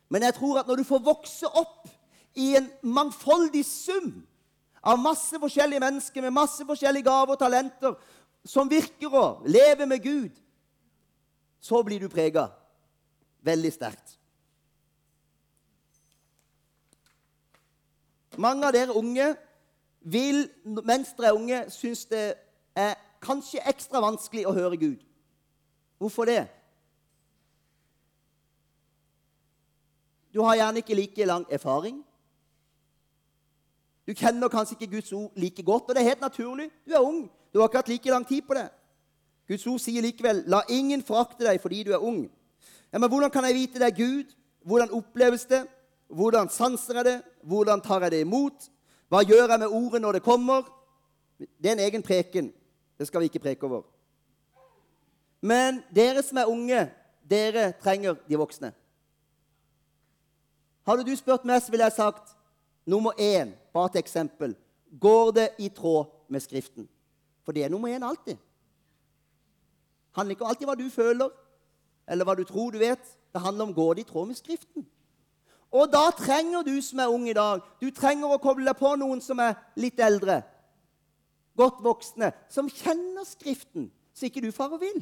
Men 0.10 0.24
jeg 0.24 0.34
tror 0.34 0.60
at 0.60 0.68
når 0.68 0.76
du 0.76 0.84
får 0.84 1.00
vokse 1.00 1.48
opp 1.48 1.90
i 2.36 2.56
en 2.56 2.70
mangfoldig 2.84 3.66
sum 3.66 4.12
av 4.84 5.02
masse 5.02 5.40
forskjellige 5.42 5.82
mennesker 5.82 6.22
med 6.22 6.38
masse 6.38 6.66
forskjellige 6.66 7.10
gaver 7.10 7.34
og 7.34 7.40
talenter 7.42 7.98
som 8.46 8.70
virker 8.70 9.10
å 9.10 9.26
leve 9.50 9.90
med 9.90 10.04
Gud, 10.06 10.38
så 11.60 11.82
blir 11.82 12.06
du 12.06 12.14
prega 12.14 12.46
veldig 13.42 13.74
sterkt. 13.74 14.20
Mange 18.38 18.70
av 18.70 18.78
dere 18.78 18.94
unge 18.94 19.34
vil, 20.12 20.50
mens 20.66 21.14
dere 21.18 21.28
er 21.28 21.38
unge, 21.38 21.64
synes 21.70 22.06
det 22.06 22.34
er 22.76 22.94
kanskje 23.22 23.64
ekstra 23.68 24.02
vanskelig 24.04 24.46
å 24.48 24.54
høre 24.56 24.78
Gud. 24.80 25.02
Hvorfor 25.98 26.30
det? 26.30 26.46
Du 30.34 30.44
har 30.46 30.56
gjerne 30.56 30.84
ikke 30.84 30.96
like 30.96 31.26
lang 31.26 31.46
erfaring. 31.50 32.04
Du 34.08 34.14
kjenner 34.14 34.48
kanskje 34.48 34.78
ikke 34.78 34.92
Guds 34.96 35.14
ord 35.14 35.32
like 35.36 35.64
godt, 35.64 35.90
og 35.90 35.96
det 35.96 36.04
er 36.04 36.12
helt 36.14 36.22
naturlig. 36.22 36.70
Du 36.86 36.94
er 36.94 37.04
ung. 37.04 37.26
Du 37.54 37.60
har 37.60 37.68
ikke 37.68 37.82
hatt 37.82 37.90
like 37.90 38.10
lang 38.10 38.28
tid 38.28 38.42
på 38.48 38.54
det. 38.54 38.70
Guds 39.48 39.68
ord 39.68 39.80
sier 39.80 40.02
likevel 40.02 40.44
'La 40.48 40.62
ingen 40.70 41.04
forakte 41.04 41.44
deg 41.46 41.62
fordi 41.62 41.84
du 41.84 41.92
er 41.92 42.04
ung'. 42.04 42.30
Ja, 42.94 43.00
Men 43.00 43.10
hvordan 43.10 43.32
kan 43.32 43.46
jeg 43.46 43.56
vite 43.56 43.80
det 43.80 43.88
er 43.88 44.06
Gud? 44.06 44.36
Hvordan 44.64 44.92
oppleves 44.92 45.46
det? 45.46 45.68
Hvordan 46.08 46.50
sanser 46.50 46.94
jeg 46.94 47.06
det? 47.06 47.22
Hvordan 47.44 47.82
tar 47.82 48.00
jeg 48.02 48.12
det 48.12 48.22
imot? 48.22 48.70
Hva 49.08 49.24
gjør 49.24 49.48
jeg 49.48 49.60
med 49.60 49.72
ordet 49.72 50.02
når 50.02 50.18
det 50.18 50.24
kommer? 50.24 50.66
Det 51.38 51.70
er 51.70 51.78
en 51.78 51.86
egen 51.86 52.04
preken. 52.04 52.50
Det 52.98 53.08
skal 53.08 53.22
vi 53.22 53.30
ikke 53.32 53.44
preke 53.44 53.66
over. 53.66 53.86
Men 55.42 55.84
dere 55.96 56.24
som 56.26 56.38
er 56.42 56.50
unge, 56.50 56.82
dere 57.30 57.72
trenger 57.84 58.18
de 58.28 58.40
voksne. 58.40 58.72
Hadde 60.88 61.06
du 61.06 61.14
spurt 61.20 61.46
meg, 61.46 61.62
så 61.62 61.72
ville 61.72 61.86
jeg 61.88 61.98
sagt 61.98 62.34
nummer 62.88 63.16
én, 63.20 63.52
bare 63.74 63.92
et 63.92 64.02
eksempel. 64.02 64.56
Går 65.00 65.32
det 65.36 65.50
i 65.60 65.70
tråd 65.70 66.08
med 66.32 66.40
Skriften? 66.42 66.88
For 67.44 67.52
det 67.52 67.64
er 67.64 67.70
nummer 67.70 67.92
én 67.92 68.04
alltid. 68.04 68.36
Det 68.36 70.16
handler 70.16 70.36
ikke 70.36 70.48
alltid 70.48 70.66
om 70.66 70.72
hva 70.72 70.80
du 70.80 70.90
føler, 70.90 71.30
eller 72.08 72.26
hva 72.26 72.36
du 72.36 72.44
tror 72.48 72.72
du 72.72 72.80
vet. 72.82 73.04
Det 73.34 73.42
handler 73.42 73.68
om 73.68 73.74
går 73.74 73.94
det 73.94 74.08
i 74.08 74.10
tråd 74.10 74.28
med 74.28 74.40
Skriften. 74.40 74.88
Og 75.72 75.90
da 75.92 76.06
trenger 76.16 76.64
du 76.64 76.76
som 76.82 77.02
er 77.04 77.12
ung 77.12 77.28
i 77.28 77.36
dag, 77.36 77.64
du 77.82 77.90
trenger 77.92 78.32
å 78.32 78.40
koble 78.42 78.66
deg 78.68 78.78
på 78.80 78.94
noen 79.00 79.20
som 79.24 79.40
er 79.44 79.58
litt 79.80 80.00
eldre, 80.00 80.40
godt 81.58 81.82
voksne, 81.84 82.32
som 82.54 82.70
kjenner 82.72 83.26
Skriften, 83.28 83.90
så 84.16 84.30
ikke 84.30 84.44
du 84.46 84.52
farer 84.56 84.80
vill. 84.82 85.02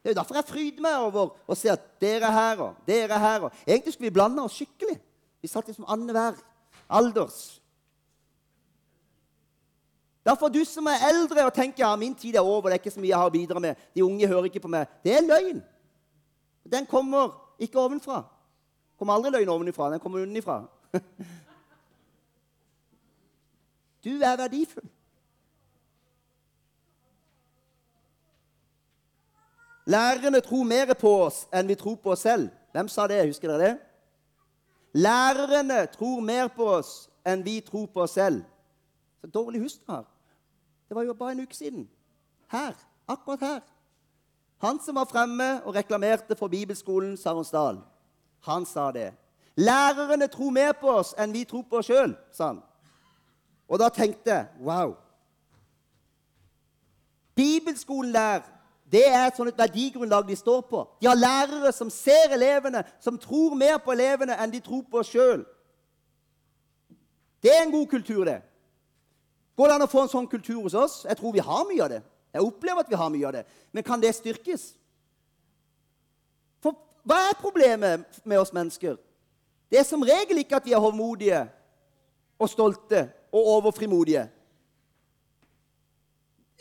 Det 0.00 0.12
er 0.12 0.14
jo 0.14 0.20
derfor 0.20 0.38
jeg 0.38 0.46
fryder 0.46 0.82
meg 0.84 1.02
over 1.02 1.34
å 1.50 1.54
se 1.58 1.70
at 1.72 1.82
dere 2.00 2.28
er 2.28 2.34
her 2.36 2.60
og 2.62 2.82
dere 2.86 3.16
er 3.16 3.22
her. 3.22 3.46
Og 3.48 3.62
egentlig 3.66 3.92
skulle 3.94 4.06
vi 4.06 4.14
blande 4.14 4.44
oss 4.46 4.54
skikkelig. 4.54 5.00
Vi 5.42 5.50
satt 5.50 5.66
liksom 5.66 5.88
annenhver 5.90 6.38
alders. 6.86 7.56
Derfor 10.26 10.50
du 10.50 10.60
som 10.66 10.86
er 10.90 11.08
eldre 11.08 11.44
og 11.46 11.54
tenker 11.54 11.84
ja, 11.84 11.90
min 11.98 12.14
tid 12.14 12.38
er 12.38 12.46
over, 12.46 12.70
det 12.70 12.78
er 12.78 12.82
ikke 12.84 12.94
så 12.94 13.02
mye 13.02 13.10
jeg 13.10 13.18
har 13.18 13.30
å 13.30 13.34
bidra 13.34 13.62
med, 13.62 13.82
de 13.94 14.02
unge 14.06 14.30
hører 14.30 14.48
ikke 14.48 14.62
på 14.62 14.70
meg, 14.70 14.90
det 15.06 15.12
er 15.14 15.26
løgn. 15.26 15.60
Den 16.66 16.86
kommer 16.90 17.34
ikke 17.62 17.78
ovenfra. 17.78 18.24
Kommer 18.98 19.14
aldri 19.14 19.30
løgn 19.30 19.48
ovenifra. 19.48 19.90
Den 19.90 20.00
kommer 20.00 20.22
unnifra. 20.22 20.62
Du 24.06 24.20
er 24.22 24.36
verdifull. 24.38 24.86
Lærerne 29.86 30.40
tror 30.40 30.62
mer 30.62 30.94
på 30.94 31.10
oss 31.24 31.40
enn 31.54 31.66
vi 31.66 31.74
tror 31.74 31.96
på 32.02 32.12
oss 32.14 32.22
selv. 32.22 32.48
Hvem 32.74 32.88
sa 32.88 33.06
det? 33.10 33.24
Husker 33.26 33.50
dere 33.50 33.64
det? 33.64 33.72
Lærerne 34.94 35.86
tror 35.86 36.20
mer 36.20 36.48
på 36.54 36.68
oss 36.76 37.08
enn 37.26 37.42
vi 37.42 37.60
tror 37.60 37.86
på 37.86 38.02
oss 38.02 38.14
selv. 38.14 38.44
Så 39.20 39.30
dårlig 39.30 39.62
husk 39.62 39.82
du 39.82 39.92
har. 39.92 40.04
Det 40.88 40.94
var 40.94 41.02
jo 41.02 41.14
bare 41.14 41.34
en 41.34 41.42
uke 41.42 41.56
siden. 41.56 41.88
Her. 42.50 42.74
Akkurat 43.08 43.40
her. 43.40 43.60
Han 44.58 44.78
som 44.82 44.94
var 44.94 45.10
fremme 45.10 45.62
og 45.64 45.74
reklamerte 45.74 46.36
for 46.36 46.48
bibelskolen 46.48 47.16
Saronsdal. 47.16 47.78
Han 48.46 48.66
sa 48.66 48.90
det. 48.92 49.10
Lærerne 49.56 50.28
tror 50.28 50.50
mer 50.50 50.72
på 50.72 50.90
oss 51.00 51.14
enn 51.18 51.32
vi 51.32 51.44
tror 51.48 51.64
på 51.66 51.80
oss 51.80 51.88
sjøl, 51.88 52.12
sa 52.32 52.52
han. 52.52 52.60
Og 53.66 53.80
da 53.80 53.88
tenkte 53.90 54.30
jeg 54.30 54.46
wow. 54.62 54.94
Bibelskolen 57.34 58.12
der, 58.14 58.44
det 58.92 59.02
er 59.08 59.26
et 59.26 59.36
sånt 59.36 59.58
verdigrunnlag 59.58 60.28
de 60.28 60.36
står 60.36 60.60
på. 60.70 60.84
De 61.00 61.08
har 61.08 61.18
lærere 61.18 61.72
som 61.74 61.90
ser 61.90 62.36
elevene, 62.36 62.84
som 63.00 63.18
tror 63.18 63.56
mer 63.58 63.80
på 63.82 63.96
elevene 63.96 64.36
enn 64.38 64.52
de 64.52 64.62
tror 64.62 64.84
på 64.90 65.02
oss 65.02 65.10
sjøl. 65.10 65.42
Det 67.42 67.50
er 67.52 67.64
en 67.64 67.74
god 67.74 67.86
kultur, 67.86 68.24
det. 68.24 68.38
Går 69.56 69.66
det 69.66 69.74
an 69.74 69.86
å 69.86 69.90
få 69.90 70.04
en 70.04 70.12
sånn 70.12 70.30
kultur 70.30 70.62
hos 70.62 70.76
oss? 70.76 71.02
Jeg 71.08 71.18
tror 71.18 71.34
vi 71.34 71.42
har 71.42 71.66
mye 71.66 71.82
av 71.82 71.92
det. 71.96 72.02
Jeg 72.36 72.44
opplever 72.44 72.84
at 72.84 72.90
vi 72.92 73.00
har 73.00 73.10
mye 73.10 73.26
av 73.26 73.38
det. 73.38 73.46
Men 73.72 73.84
kan 73.84 74.00
det 74.00 74.14
styrkes? 74.14 74.74
Hva 77.06 77.18
er 77.28 77.38
problemet 77.38 78.22
med 78.24 78.38
oss 78.38 78.52
mennesker? 78.52 78.96
Det 79.70 79.78
er 79.78 79.86
som 79.86 80.02
regel 80.02 80.40
ikke 80.42 80.58
at 80.58 80.64
vi 80.66 80.74
er 80.74 80.82
hovmodige 80.82 81.44
og 82.38 82.50
stolte 82.50 83.04
og 83.32 83.46
overfrimodige. 83.56 84.24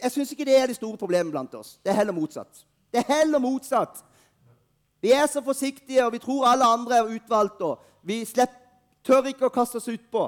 Jeg 0.04 0.12
syns 0.12 0.32
ikke 0.32 0.46
det 0.46 0.58
er 0.58 0.68
det 0.68 0.76
store 0.76 0.98
problemet 0.98 1.32
blant 1.34 1.56
oss. 1.56 1.80
Det 1.84 1.90
er 1.90 1.98
heller 1.98 2.14
motsatt. 2.14 2.66
Det 2.94 3.02
er 3.02 3.14
heller 3.14 3.40
motsatt. 3.40 4.04
Vi 5.02 5.12
er 5.12 5.26
så 5.26 5.42
forsiktige, 5.42 6.06
og 6.06 6.14
vi 6.14 6.20
tror 6.20 6.48
alle 6.48 6.66
andre 6.66 6.98
er 6.98 7.16
utvalgt. 7.16 7.62
og 7.62 7.80
Vi 8.02 8.26
slipper, 8.26 8.62
tør 9.04 9.28
ikke 9.30 9.46
å 9.46 9.54
kaste 9.54 9.78
oss 9.78 9.90
utpå. 9.90 10.28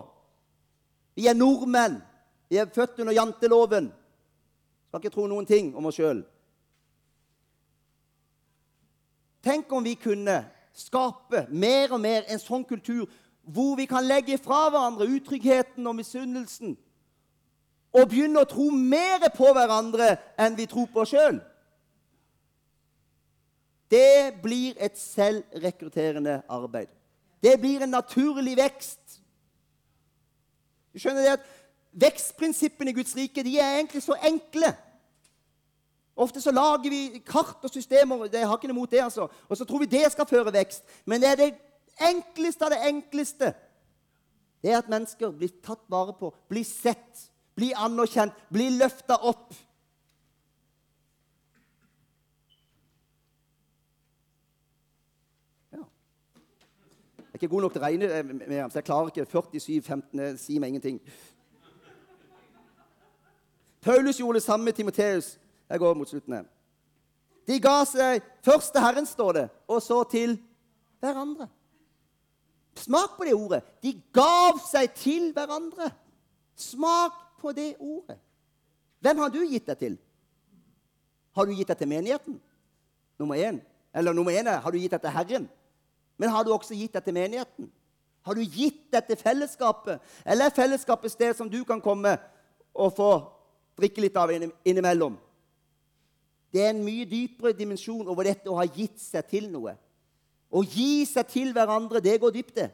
Vi 1.16 1.28
er 1.28 1.38
nordmenn. 1.38 2.02
Vi 2.50 2.58
er 2.58 2.70
født 2.74 3.00
under 3.00 3.14
janteloven. 3.14 3.92
Skal 4.88 5.02
ikke 5.02 5.14
tro 5.14 5.28
noen 5.28 5.46
ting 5.46 5.76
om 5.76 5.86
oss 5.90 5.98
sjøl. 5.98 6.24
Tenk 9.48 9.72
om 9.72 9.86
vi 9.86 9.96
kunne 9.96 10.42
skape 10.76 11.46
mer 11.50 11.94
og 11.96 12.02
mer 12.04 12.26
en 12.28 12.42
sånn 12.42 12.66
kultur 12.68 13.08
hvor 13.48 13.78
vi 13.80 13.86
kan 13.88 14.04
legge 14.04 14.36
fra 14.44 14.66
hverandre 14.68 15.08
utryggheten 15.08 15.88
og 15.88 15.96
misunnelsen 15.96 16.74
og 17.96 18.10
begynne 18.12 18.44
å 18.44 18.50
tro 18.50 18.68
mer 18.76 19.24
på 19.34 19.48
hverandre 19.56 20.18
enn 20.38 20.58
vi 20.58 20.68
tror 20.70 20.90
på 20.92 21.06
oss 21.06 21.14
sjøl. 21.16 21.40
Det 23.88 24.36
blir 24.44 24.76
et 24.84 25.00
selvrekrutterende 25.00 26.42
arbeid. 26.52 26.92
Det 27.40 27.56
blir 27.62 27.86
en 27.86 27.96
naturlig 27.96 28.58
vekst. 28.60 29.22
Du 30.92 31.00
skjønner 31.00 31.24
det 31.24 31.38
at 31.38 31.48
Vekstprinsippene 31.98 32.92
i 32.92 32.98
Guds 32.98 33.16
rike 33.18 33.42
de 33.46 33.56
er 33.58 33.80
egentlig 33.80 34.04
så 34.06 34.18
enkle. 34.28 34.74
Ofte 36.18 36.42
så 36.42 36.52
lager 36.52 36.90
vi 36.90 37.22
kart 37.26 37.62
og 37.64 37.70
systemer 37.70 38.26
det 38.32 38.42
har 38.42 38.58
ikke 38.58 38.70
noe 38.72 38.80
mot 38.80 38.92
det, 38.92 39.04
altså. 39.04 39.28
og 39.50 39.58
så 39.58 39.66
tror 39.66 39.84
vi 39.84 39.92
det 39.92 40.08
skal 40.12 40.26
føre 40.26 40.54
vekst. 40.54 40.84
Men 41.06 41.22
det 41.22 41.30
er 41.30 41.36
det 41.36 41.52
enkleste 42.10 42.66
av 42.66 42.74
det 42.74 42.82
enkleste. 42.90 43.54
Det 44.62 44.72
er 44.72 44.80
at 44.82 44.90
mennesker 44.90 45.32
blir 45.38 45.54
tatt 45.62 45.86
vare 45.94 46.16
på, 46.18 46.32
blir 46.50 46.66
sett, 46.66 47.28
blir 47.56 47.78
anerkjent, 47.78 48.34
blir 48.50 48.74
løfta 48.80 49.20
opp. 49.30 49.54
Jeg 57.38 57.44
er 57.44 57.46
ikke 57.46 57.54
god 57.54 57.62
nok 57.62 57.74
til 57.74 57.82
å 57.82 57.86
regne 57.86 58.08
eh, 58.10 58.24
med 58.26 58.60
ham, 58.64 58.70
så 58.74 58.80
jeg 58.80 58.88
klarer 58.88 59.12
ikke 59.12 59.26
47, 59.30 59.82
15 59.86 60.38
Si 60.42 60.56
meg 60.58 60.74
ingenting. 60.74 60.96
Paulus 63.86 64.18
gjorde 64.18 64.40
det 64.40 64.44
samme 64.44 64.66
med 64.66 64.74
Timoteus. 64.74 65.36
Jeg 65.70 65.80
går 65.80 65.94
mot 65.94 66.10
slutten. 66.10 66.48
De 67.48 67.60
ga 67.64 67.78
seg 67.88 68.24
først 68.44 68.74
til 68.76 68.84
Herren, 68.84 69.06
står 69.06 69.32
det, 69.38 69.46
og 69.68 69.82
så 69.82 70.02
til 70.12 70.38
hverandre. 71.00 71.48
Smak 72.78 73.18
på 73.18 73.26
det 73.26 73.34
ordet. 73.34 73.62
De 73.84 73.94
gav 74.14 74.60
seg 74.68 74.92
til 74.96 75.32
hverandre. 75.34 75.90
Smak 76.56 77.40
på 77.42 77.52
det 77.52 77.76
ordet. 77.80 78.20
Hvem 79.00 79.24
har 79.24 79.32
du 79.34 79.40
gitt 79.46 79.68
deg 79.70 79.80
til? 79.80 79.98
Har 81.38 81.46
du 81.46 81.54
gitt 81.54 81.70
deg 81.70 81.78
til 81.78 81.90
menigheten? 81.90 82.40
Nummer 83.20 83.36
én. 83.36 83.60
Eller 83.94 84.14
nummer 84.14 84.32
én 84.32 84.50
er 84.50 84.62
har 84.62 84.72
du 84.72 84.78
gitt 84.78 84.94
deg 84.94 85.02
til 85.02 85.16
Herren. 85.16 85.50
Men 86.18 86.30
har 86.30 86.44
du 86.44 86.54
også 86.54 86.76
gitt 86.76 86.94
deg 86.94 87.04
til 87.06 87.14
menigheten? 87.14 87.72
Har 88.26 88.36
du 88.36 88.42
gitt 88.42 88.92
deg 88.92 89.06
til 89.08 89.18
fellesskapet? 89.22 90.02
Eller 90.26 90.50
er 90.50 90.56
fellesskapet 90.56 91.06
et 91.06 91.16
sted 91.16 91.38
som 91.38 91.50
du 91.50 91.64
kan 91.64 91.82
komme 91.82 92.18
og 92.74 92.94
få 92.98 93.12
drikke 93.78 94.04
litt 94.04 94.18
av 94.18 94.34
innimellom? 94.34 95.16
Det 96.54 96.64
er 96.64 96.72
en 96.72 96.84
mye 96.84 97.06
dypere 97.06 97.56
dimensjon 97.58 98.08
over 98.08 98.30
dette 98.30 98.50
å 98.50 98.58
ha 98.60 98.66
gitt 98.66 99.00
seg 99.02 99.28
til 99.30 99.50
noe. 99.52 99.76
Å 100.48 100.64
gi 100.64 101.04
seg 101.06 101.28
til 101.28 101.52
hverandre, 101.56 102.02
det 102.04 102.20
går 102.22 102.36
dypt, 102.36 102.56
det. 102.56 102.70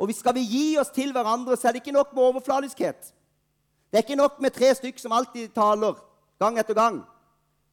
Og 0.00 0.10
skal 0.16 0.34
vi 0.34 0.46
gi 0.48 0.66
oss 0.80 0.90
til 0.90 1.12
hverandre, 1.12 1.56
så 1.56 1.68
er 1.68 1.76
det 1.76 1.82
ikke 1.82 1.94
nok 1.94 2.14
med 2.16 2.24
overfladiskhet. 2.30 3.12
Det 3.92 4.00
er 4.00 4.06
ikke 4.06 4.18
nok 4.18 4.40
med 4.40 4.54
tre 4.56 4.72
stykker 4.74 5.02
som 5.02 5.12
alltid 5.12 5.52
taler 5.54 5.98
gang 6.40 6.56
etter 6.58 6.74
gang. 6.74 7.02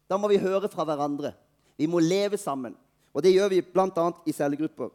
Da 0.10 0.17
må 0.19 0.27
vi 0.27 0.41
høre 0.41 0.69
fra 0.69 0.84
hverandre. 0.86 1.32
Vi 1.79 1.88
må 1.88 2.01
leve 2.03 2.38
sammen. 2.38 2.75
Og 3.13 3.23
det 3.23 3.34
gjør 3.34 3.49
vi 3.49 3.62
bl.a. 3.63 4.10
i 4.27 4.36
cellegrupper. 4.36 4.91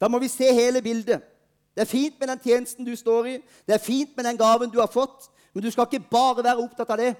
Da 0.00 0.08
må 0.10 0.18
vi 0.18 0.28
se 0.28 0.50
hele 0.52 0.82
bildet. 0.82 1.22
Det 1.72 1.86
er 1.86 1.88
fint 1.88 2.18
med 2.20 2.28
den 2.28 2.40
tjenesten 2.42 2.84
du 2.84 2.92
står 2.96 3.26
i, 3.30 3.36
det 3.66 3.74
er 3.74 3.80
fint 3.80 4.16
med 4.16 4.26
den 4.26 4.36
gaven 4.36 4.70
du 4.70 4.76
har 4.80 4.90
fått, 4.92 5.30
men 5.54 5.64
du 5.64 5.70
skal 5.70 5.86
ikke 5.88 6.10
bare 6.10 6.44
være 6.44 6.60
opptatt 6.60 6.90
av 6.92 7.00
det. 7.00 7.14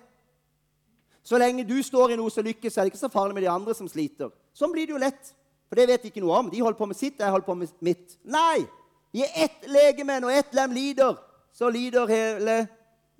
Så 1.22 1.38
lenge 1.38 1.64
du 1.64 1.76
står 1.82 2.12
i 2.12 2.18
noe 2.18 2.30
som 2.34 2.44
lykkes, 2.44 2.76
er 2.76 2.84
det 2.84 2.92
ikke 2.92 3.04
så 3.04 3.12
farlig 3.12 3.36
med 3.36 3.44
de 3.44 3.50
andre 3.52 3.74
som 3.78 3.88
sliter. 3.88 4.32
Sånn 4.54 4.72
blir 4.74 4.88
det 4.88 4.96
jo 4.96 5.02
lett. 5.02 5.34
For 5.70 5.78
det 5.78 5.86
vet 5.88 6.02
de 6.02 6.10
ikke 6.10 6.20
noe 6.20 6.40
om. 6.42 6.50
De 6.52 6.60
holder 6.60 6.78
på 6.78 6.88
med 6.90 6.98
sitt, 6.98 7.20
jeg 7.20 7.32
holder 7.32 7.46
på 7.46 7.54
med 7.56 7.70
mitt. 7.80 8.18
Nei! 8.28 8.66
Er 9.12 9.36
ett 9.44 9.68
legeme, 9.68 10.18
og 10.24 10.32
ett 10.32 10.52
lem 10.56 10.74
lider. 10.74 11.16
Så 11.52 11.68
lider 11.70 12.10
hele 12.10 12.56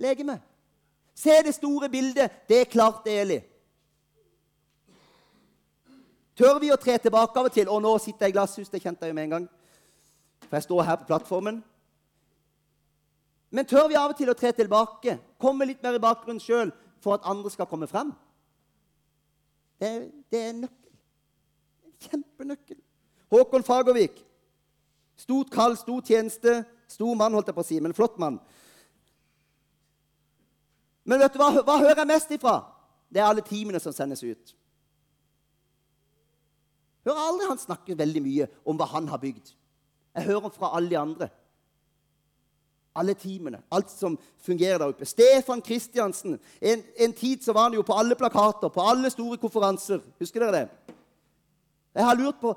legemet. 0.00 0.42
Se 1.14 1.38
det 1.44 1.54
store 1.54 1.88
bildet. 1.92 2.42
Det 2.48 2.60
er 2.60 2.68
klart, 2.68 3.06
Eli. 3.06 3.38
Tør 6.36 6.58
vi 6.60 6.72
å 6.72 6.80
tre 6.80 6.96
tilbake 6.98 7.38
av 7.38 7.48
og 7.48 7.54
til? 7.54 7.68
Og 7.68 7.82
nå 7.84 7.92
sitter 8.00 8.26
jeg 8.26 8.32
i 8.32 8.36
glasshus. 8.36 8.72
Det 8.72 8.80
kjente 8.82 9.04
jeg 9.04 9.12
jo 9.12 9.16
med 9.16 9.28
en 9.28 9.34
gang. 9.36 9.48
For 10.48 10.56
jeg 10.56 10.66
står 10.66 10.86
her 10.88 11.00
på 11.00 11.08
plattformen. 11.12 11.60
Men 13.52 13.68
tør 13.68 13.90
vi 13.92 14.00
av 14.00 14.12
og 14.12 14.16
til 14.16 14.32
å 14.32 14.36
tre 14.36 14.52
tilbake, 14.56 15.18
komme 15.40 15.68
litt 15.68 15.82
mer 15.84 15.98
i 15.98 16.00
bakgrunnen 16.00 16.40
sjøl 16.40 16.72
for 17.02 17.16
at 17.16 17.26
andre 17.28 17.50
skal 17.50 17.68
komme 17.70 17.88
frem? 17.90 18.12
Det, 19.82 19.90
det 20.30 20.40
er 20.40 20.52
nøkkelen. 20.62 20.98
Kjempenøkkel. 22.02 22.78
Håkon 23.32 23.64
Fagervik. 23.66 24.16
Stort 25.16 25.50
kall, 25.50 25.76
stor 25.78 26.00
tjeneste. 26.00 26.62
Stor 26.90 27.14
mann, 27.14 27.34
holdt 27.34 27.50
jeg 27.50 27.56
på 27.56 27.64
å 27.64 27.66
si, 27.66 27.78
men 27.82 27.94
flott 27.96 28.18
mann. 28.22 28.40
Men 31.08 31.22
vet 31.22 31.34
du 31.34 31.40
hva, 31.40 31.50
hva 31.66 31.78
hører 31.80 32.02
jeg 32.02 32.10
mest 32.10 32.34
ifra? 32.34 32.56
Det 33.12 33.20
er 33.20 33.28
alle 33.28 33.44
timene 33.46 33.80
som 33.82 33.94
sendes 33.94 34.22
ut. 34.22 34.54
Hører 37.06 37.24
aldri 37.26 37.48
han 37.50 37.60
snakke 37.60 37.98
veldig 37.98 38.22
mye 38.22 38.48
om 38.68 38.78
hva 38.78 38.86
han 38.92 39.08
har 39.10 39.20
bygd. 39.22 39.54
Jeg 40.14 40.28
hører 40.28 40.52
fra 40.54 40.70
alle 40.76 40.92
de 40.92 40.98
andre. 41.00 41.28
Alle 42.94 43.14
teamene, 43.16 43.62
alt 43.72 43.90
som 43.90 44.18
fungerer 44.44 44.78
der 44.78 44.90
oppe. 44.92 45.07
Stefan 45.09 45.62
Kristiansen. 45.64 46.37
En, 46.61 46.83
en, 46.96 47.12
tid 47.12 47.44
så 47.44 47.55
var 47.57 47.70
han 47.70 47.78
jo 47.78 47.85
på 47.87 47.96
alle 47.96 48.14
plakater, 48.14 48.68
på 48.68 48.85
alle 48.85 49.11
store 49.11 49.38
konferanser. 49.40 50.02
Husker 50.20 50.44
dere 50.44 50.59
det? 50.59 50.96
Jeg 51.94 52.05
har 52.05 52.20
lurt 52.20 52.40
på 52.40 52.52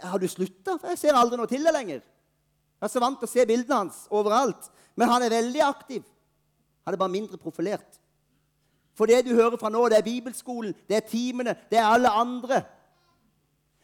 Har 0.00 0.18
du 0.18 0.28
slutta? 0.28 0.78
Jeg 0.88 0.98
ser 0.98 1.16
aldri 1.18 1.36
noe 1.36 1.46
til 1.50 1.64
det 1.64 1.72
lenger. 1.74 2.00
Jeg 2.00 2.86
er 2.86 2.88
så 2.88 3.00
vant 3.00 3.18
til 3.20 3.28
å 3.28 3.30
se 3.30 3.44
bildene 3.44 3.80
hans 3.82 4.06
overalt. 4.08 4.70
Men 4.96 5.10
han 5.10 5.22
er 5.22 5.34
veldig 5.34 5.60
aktiv. 5.60 6.02
Han 6.86 6.94
er 6.94 7.00
bare 7.00 7.12
mindre 7.12 7.36
profilert. 7.36 8.00
For 8.96 9.06
det 9.06 9.26
du 9.26 9.34
hører 9.34 9.58
fra 9.60 9.68
nå, 9.68 9.82
det 9.92 9.98
er 9.98 10.06
bibelskolen, 10.06 10.72
det 10.88 10.96
er 10.96 11.04
teamene, 11.04 11.52
det 11.70 11.78
er 11.78 11.90
alle 11.90 12.08
andre. 12.08 12.62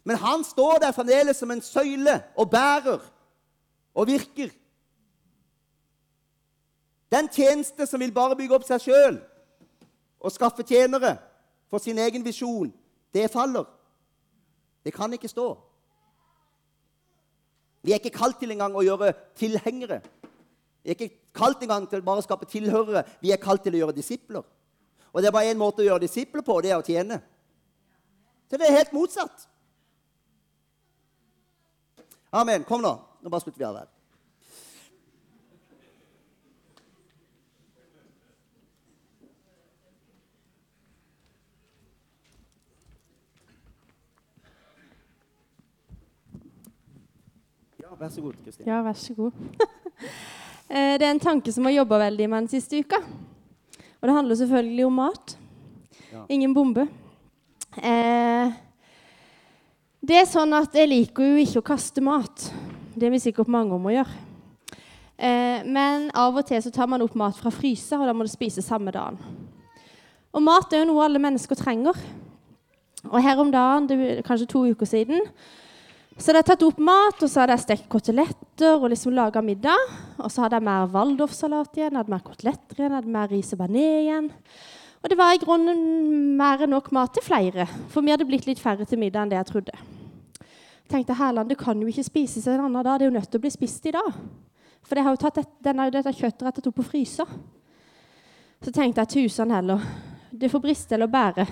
Men 0.09 0.17
han 0.17 0.45
står 0.45 0.81
der 0.83 0.95
fremdeles 0.97 1.37
som 1.37 1.51
en 1.53 1.61
søyle 1.61 2.17
og 2.37 2.51
bærer 2.51 3.05
og 3.95 4.07
virker. 4.09 4.49
Den 7.13 7.29
tjeneste 7.29 7.87
som 7.87 8.01
vil 8.01 8.15
bare 8.15 8.37
bygge 8.37 8.57
opp 8.57 8.65
seg 8.65 8.81
sjøl 8.87 9.19
og 10.23 10.33
skaffe 10.33 10.65
tjenere 10.65 11.19
for 11.69 11.83
sin 11.83 11.99
egen 12.01 12.25
visjon, 12.25 12.71
det 13.13 13.31
faller. 13.33 13.67
Det 14.85 14.95
kan 14.95 15.13
ikke 15.13 15.29
stå. 15.29 15.51
Vi 17.83 17.93
er 17.93 18.01
ikke 18.01 18.15
kalt 18.17 18.39
til 18.41 18.55
engang 18.55 18.75
å 18.79 18.85
gjøre 18.87 19.13
tilhengere. 19.37 20.01
Vi 20.83 20.91
er 20.91 20.97
ikke 20.97 21.15
kalt 21.37 21.63
engang 21.63 21.85
til 21.91 22.03
bare 22.07 22.23
å 22.23 22.25
skape 22.25 22.49
tilhørere. 22.51 23.05
Vi 23.21 23.33
er 23.35 23.43
kalt 23.43 23.65
til 23.67 23.77
å 23.77 23.83
gjøre 23.83 23.97
disipler. 23.99 24.47
Og 25.13 25.21
det 25.21 25.29
er 25.29 25.35
bare 25.35 25.53
én 25.53 25.61
måte 25.61 25.83
å 25.83 25.87
gjøre 25.87 26.07
disipler 26.07 26.45
på, 26.47 26.61
det 26.63 26.73
er 26.73 26.81
å 26.81 26.87
tjene. 26.87 27.21
Så 28.49 28.57
det 28.57 28.69
er 28.69 28.79
helt 28.79 28.95
motsatt. 28.97 29.49
Amen. 32.33 32.65
Kom 32.65 32.81
nå. 32.81 32.95
Nå 33.21 33.31
bare 33.31 33.45
slutter 33.45 33.61
vi 33.61 33.69
av 33.69 33.83
her. 33.83 33.92
Vær 48.03 48.11
så 48.11 48.23
god, 48.25 48.39
Kristin. 48.43 48.67
Ja, 48.67 48.81
vær 48.83 48.99
så 48.99 49.15
god. 49.15 49.33
Eh, 50.73 50.95
det 50.97 51.05
er 51.05 51.11
en 51.13 51.19
tanke 51.21 51.53
som 51.53 51.67
har 51.69 51.75
jobba 51.75 51.99
veldig 52.01 52.27
med 52.33 52.47
den 52.47 52.47
siste 52.49 52.79
uka. 52.81 52.97
Og 52.97 54.07
det 54.09 54.15
handler 54.17 54.39
selvfølgelig 54.41 54.87
om 54.87 54.95
mat. 54.97 55.35
Ja. 56.09 56.23
Ingen 56.33 56.55
bombe. 56.57 56.87
Eh, 57.77 58.55
det 60.01 60.17
er 60.17 60.31
sånn 60.31 60.57
at 60.57 60.73
jeg 60.73 60.89
liker 60.89 61.29
jo 61.29 61.43
ikke 61.43 61.61
å 61.61 61.67
kaste 61.75 62.01
mat. 62.01 62.47
Det 62.97 63.05
er 63.05 63.13
vi 63.13 63.21
sikkert 63.21 63.53
mange 63.53 63.77
om 63.77 63.85
å 63.85 63.93
gjøre. 63.93 64.17
Eh, 65.21 65.69
men 65.69 66.09
av 66.17 66.41
og 66.41 66.49
til 66.49 66.65
så 66.65 66.73
tar 66.73 66.89
man 66.89 67.05
opp 67.05 67.21
mat 67.21 67.37
fra 67.37 67.53
fryser, 67.53 68.01
og 68.01 68.09
da 68.09 68.17
må 68.17 68.25
det 68.25 68.33
spises 68.33 68.65
samme 68.65 68.97
dagen. 68.97 69.21
Og 70.33 70.41
mat 70.41 70.73
er 70.73 70.87
jo 70.87 70.89
noe 70.95 71.05
alle 71.05 71.21
mennesker 71.21 71.61
trenger. 71.61 72.01
Og 73.11 73.21
her 73.21 73.45
om 73.45 73.53
dagen, 73.53 73.93
det 73.93 74.01
er 74.01 74.25
kanskje 74.25 74.55
to 74.57 74.65
uker 74.73 74.89
siden, 74.89 75.21
så 76.19 76.29
hadde 76.29 76.43
jeg 76.43 76.49
tatt 76.51 76.65
opp 76.67 76.81
mat, 76.85 77.23
og 77.25 77.31
så 77.31 77.41
hadde 77.41 77.55
jeg 77.57 77.65
stekt 77.65 77.89
koteletter 77.91 78.77
og 78.77 78.91
liksom 78.93 79.15
laga 79.17 79.41
middag. 79.45 79.95
Og 80.21 80.29
så 80.31 80.45
hadde 80.45 80.59
jeg 80.59 80.67
mer 80.67 80.91
waldorfsalat 80.93 81.79
igjen, 81.79 81.97
hadde 81.97 82.13
mer 82.13 82.23
koteletter 82.27 82.83
igjen, 82.83 82.95
hadde 82.99 83.15
mer 83.15 83.33
ris 83.33 83.53
og 83.55 83.63
bearnés 83.63 84.03
igjen. 84.05 84.29
Og 85.03 85.11
det 85.11 85.19
var 85.19 85.35
i 85.35 85.41
grunnen 85.43 85.81
mer 86.39 86.63
enn 86.63 86.71
nok 86.77 86.93
mat 86.95 87.17
til 87.17 87.25
flere, 87.27 87.67
for 87.91 88.05
vi 88.05 88.13
hadde 88.13 88.29
blitt 88.29 88.47
litt 88.47 88.61
færre 88.63 88.87
til 88.87 89.01
middag 89.01 89.25
enn 89.25 89.33
det 89.33 89.41
jeg 89.41 89.49
trodde. 89.49 89.81
Jeg 90.37 90.93
tenkte 90.93 91.17
Herland, 91.19 91.51
det 91.51 91.59
kan 91.59 91.81
jo 91.81 91.89
ikke 91.91 92.05
spises 92.07 92.47
en 92.47 92.61
annen 92.61 92.85
dag, 92.85 93.01
det 93.01 93.09
er 93.09 93.11
jo 93.11 93.17
nødt 93.17 93.31
til 93.33 93.41
å 93.41 93.47
bli 93.47 93.51
spist 93.51 93.89
i 93.89 93.95
dag. 93.97 94.13
For 94.87 94.99
det 94.99 95.07
har 95.07 95.17
jo 95.17 95.23
tatt 95.25 95.41
et, 95.43 95.53
denne, 95.65 95.89
dette 95.95 96.13
kjøttet 96.15 96.45
rett 96.47 96.67
opp 96.69 96.79
på 96.79 96.87
frysa. 96.87 97.27
Så 98.63 98.71
tenkte 98.71 99.03
jeg 99.03 99.15
tusen 99.17 99.51
heller, 99.51 99.83
det 100.31 100.51
får 100.53 100.63
briste 100.63 100.95
eller 100.95 101.11
bære. 101.11 101.49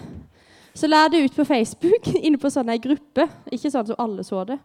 Så 0.75 0.87
la 0.87 1.09
det 1.09 1.25
ut 1.25 1.37
på 1.37 1.45
Facebook, 1.45 2.07
inne 2.27 2.39
på 2.39 2.51
sånn 2.53 2.71
ei 2.71 2.79
gruppe. 2.83 3.27
Ikke 3.51 3.73
sånn 3.73 3.91
som 3.91 3.99
alle 3.99 4.25
så 4.27 4.45
det. 4.49 4.59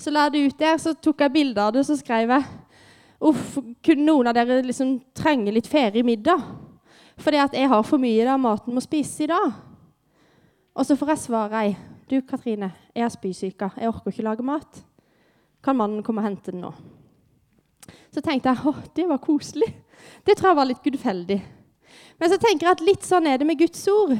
Så 0.00 0.10
la 0.10 0.28
det 0.32 0.42
ut 0.42 0.58
der, 0.58 0.78
så 0.82 0.94
tok 0.94 1.22
jeg 1.22 1.34
bilde 1.34 1.62
av 1.62 1.72
det, 1.76 1.86
så 1.86 1.96
skrev 1.98 2.36
jeg 2.36 2.50
Uff, 3.22 3.54
kunne 3.86 4.02
noen 4.02 4.26
av 4.26 4.34
dere 4.34 4.64
liksom 4.66 4.96
trenge 5.14 5.52
litt 5.54 5.68
ferie 5.70 6.00
i 6.00 6.06
middag? 6.06 6.40
Fordi 7.22 7.38
at 7.38 7.52
jeg 7.54 7.68
har 7.70 7.84
for 7.86 8.02
mye 8.02 8.24
av 8.26 8.40
maten 8.42 8.74
må 8.74 8.82
spise 8.82 9.22
i 9.22 9.28
dag. 9.30 9.52
Og 10.74 10.88
så 10.88 10.96
får 10.98 11.12
jeg 11.12 11.22
svar 11.28 11.54
ei. 11.60 11.76
Du, 12.10 12.16
Katrine, 12.26 12.72
jeg 12.90 13.06
er 13.06 13.12
spysyke. 13.14 13.68
Jeg 13.78 13.92
orker 13.92 14.10
ikke 14.10 14.26
lage 14.26 14.46
mat. 14.46 14.82
Kan 15.62 15.78
mannen 15.78 16.02
komme 16.02 16.18
og 16.18 16.26
hente 16.26 16.50
den 16.50 16.64
nå? 16.64 16.72
Så 18.10 18.20
tenkte 18.24 18.50
jeg 18.50 18.66
åh, 18.68 18.82
det 18.96 19.06
var 19.08 19.22
koselig. 19.22 19.70
Det 20.26 20.34
tror 20.36 20.50
jeg 20.50 20.58
var 20.58 20.68
litt 20.72 20.82
gudfeldig. 20.82 21.38
Men 22.18 22.32
så 22.32 22.38
tenker 22.42 22.66
jeg 22.66 22.74
at 22.74 22.86
litt 22.86 23.06
sånn 23.06 23.28
er 23.30 23.38
det 23.38 23.46
med 23.46 23.60
Guds 23.60 23.86
ord. 23.92 24.16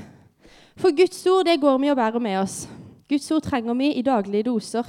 For 0.76 0.94
Guds 0.96 1.26
ord 1.26 1.46
det 1.46 1.60
går 1.60 1.78
vi 1.82 1.90
og 1.92 1.98
bærer 1.98 2.22
med 2.22 2.38
oss. 2.40 2.68
Guds 3.08 3.30
ord 3.30 3.42
trenger 3.42 3.74
vi 3.74 3.92
i 3.92 4.02
daglige 4.02 4.46
doser. 4.48 4.86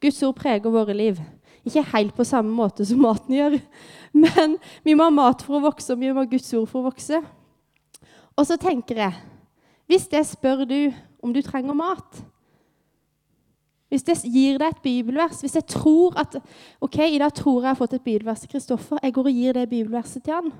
Guds 0.00 0.22
ord 0.22 0.34
preger 0.34 0.70
våre 0.70 0.94
liv. 0.94 1.18
Ikke 1.66 1.82
helt 1.92 2.14
på 2.14 2.24
samme 2.24 2.52
måte 2.54 2.86
som 2.86 3.02
maten 3.02 3.34
gjør, 3.34 3.58
men 4.24 4.54
vi 4.86 4.94
må 4.94 5.08
ha 5.08 5.14
mat 5.14 5.42
for 5.42 5.58
å 5.58 5.64
vokse, 5.64 5.90
og 5.92 6.00
vi 6.00 6.12
må 6.12 6.22
ha 6.22 6.30
Guds 6.30 6.52
ord 6.54 6.68
for 6.70 6.80
å 6.80 6.92
vokse. 6.92 7.20
Og 8.36 8.46
så 8.46 8.56
tenker 8.60 9.00
jeg 9.00 9.16
Hvis 9.88 10.08
jeg 10.12 10.26
spør 10.28 10.64
du 10.68 10.92
om 11.24 11.32
du 11.32 11.40
trenger 11.42 11.76
mat 11.76 12.18
Hvis 13.88 14.04
jeg 14.04 14.32
gir 14.34 14.58
deg 14.60 14.74
et 14.74 14.82
bibelvers 14.84 15.40
Hvis 15.40 15.56
jeg 15.56 15.64
tror 15.72 16.18
at 16.20 16.36
ok, 16.80 16.98
i 17.06 17.20
dag 17.22 17.32
tror 17.32 17.62
jeg 17.62 17.64
jeg 17.64 17.72
har 17.72 17.80
fått 17.80 17.96
et 17.96 18.04
bibelvers 18.04 18.44
til 18.44 18.52
Kristoffer, 18.52 19.00
jeg 19.02 19.14
går 19.16 19.30
og 19.30 19.38
gir 19.40 19.56
det 19.56 19.68
bibelverset 19.70 20.24
til 20.24 20.36
han, 20.36 20.52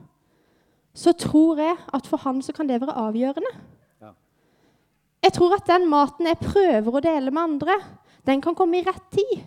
så 0.96 1.12
tror 1.12 1.60
jeg 1.60 1.76
at 1.94 2.06
for 2.08 2.24
han 2.24 2.40
så 2.42 2.54
kan 2.56 2.68
det 2.68 2.80
være 2.80 2.96
avgjørende. 2.96 3.52
Jeg 5.24 5.34
tror 5.34 5.56
at 5.56 5.68
den 5.68 5.86
maten 5.90 6.28
jeg 6.28 6.38
prøver 6.42 6.98
å 6.98 7.02
dele 7.02 7.32
med 7.32 7.42
andre, 7.42 7.78
den 8.26 8.42
kan 8.42 8.56
komme 8.58 8.80
i 8.80 8.84
rett 8.86 9.04
tid. 9.14 9.44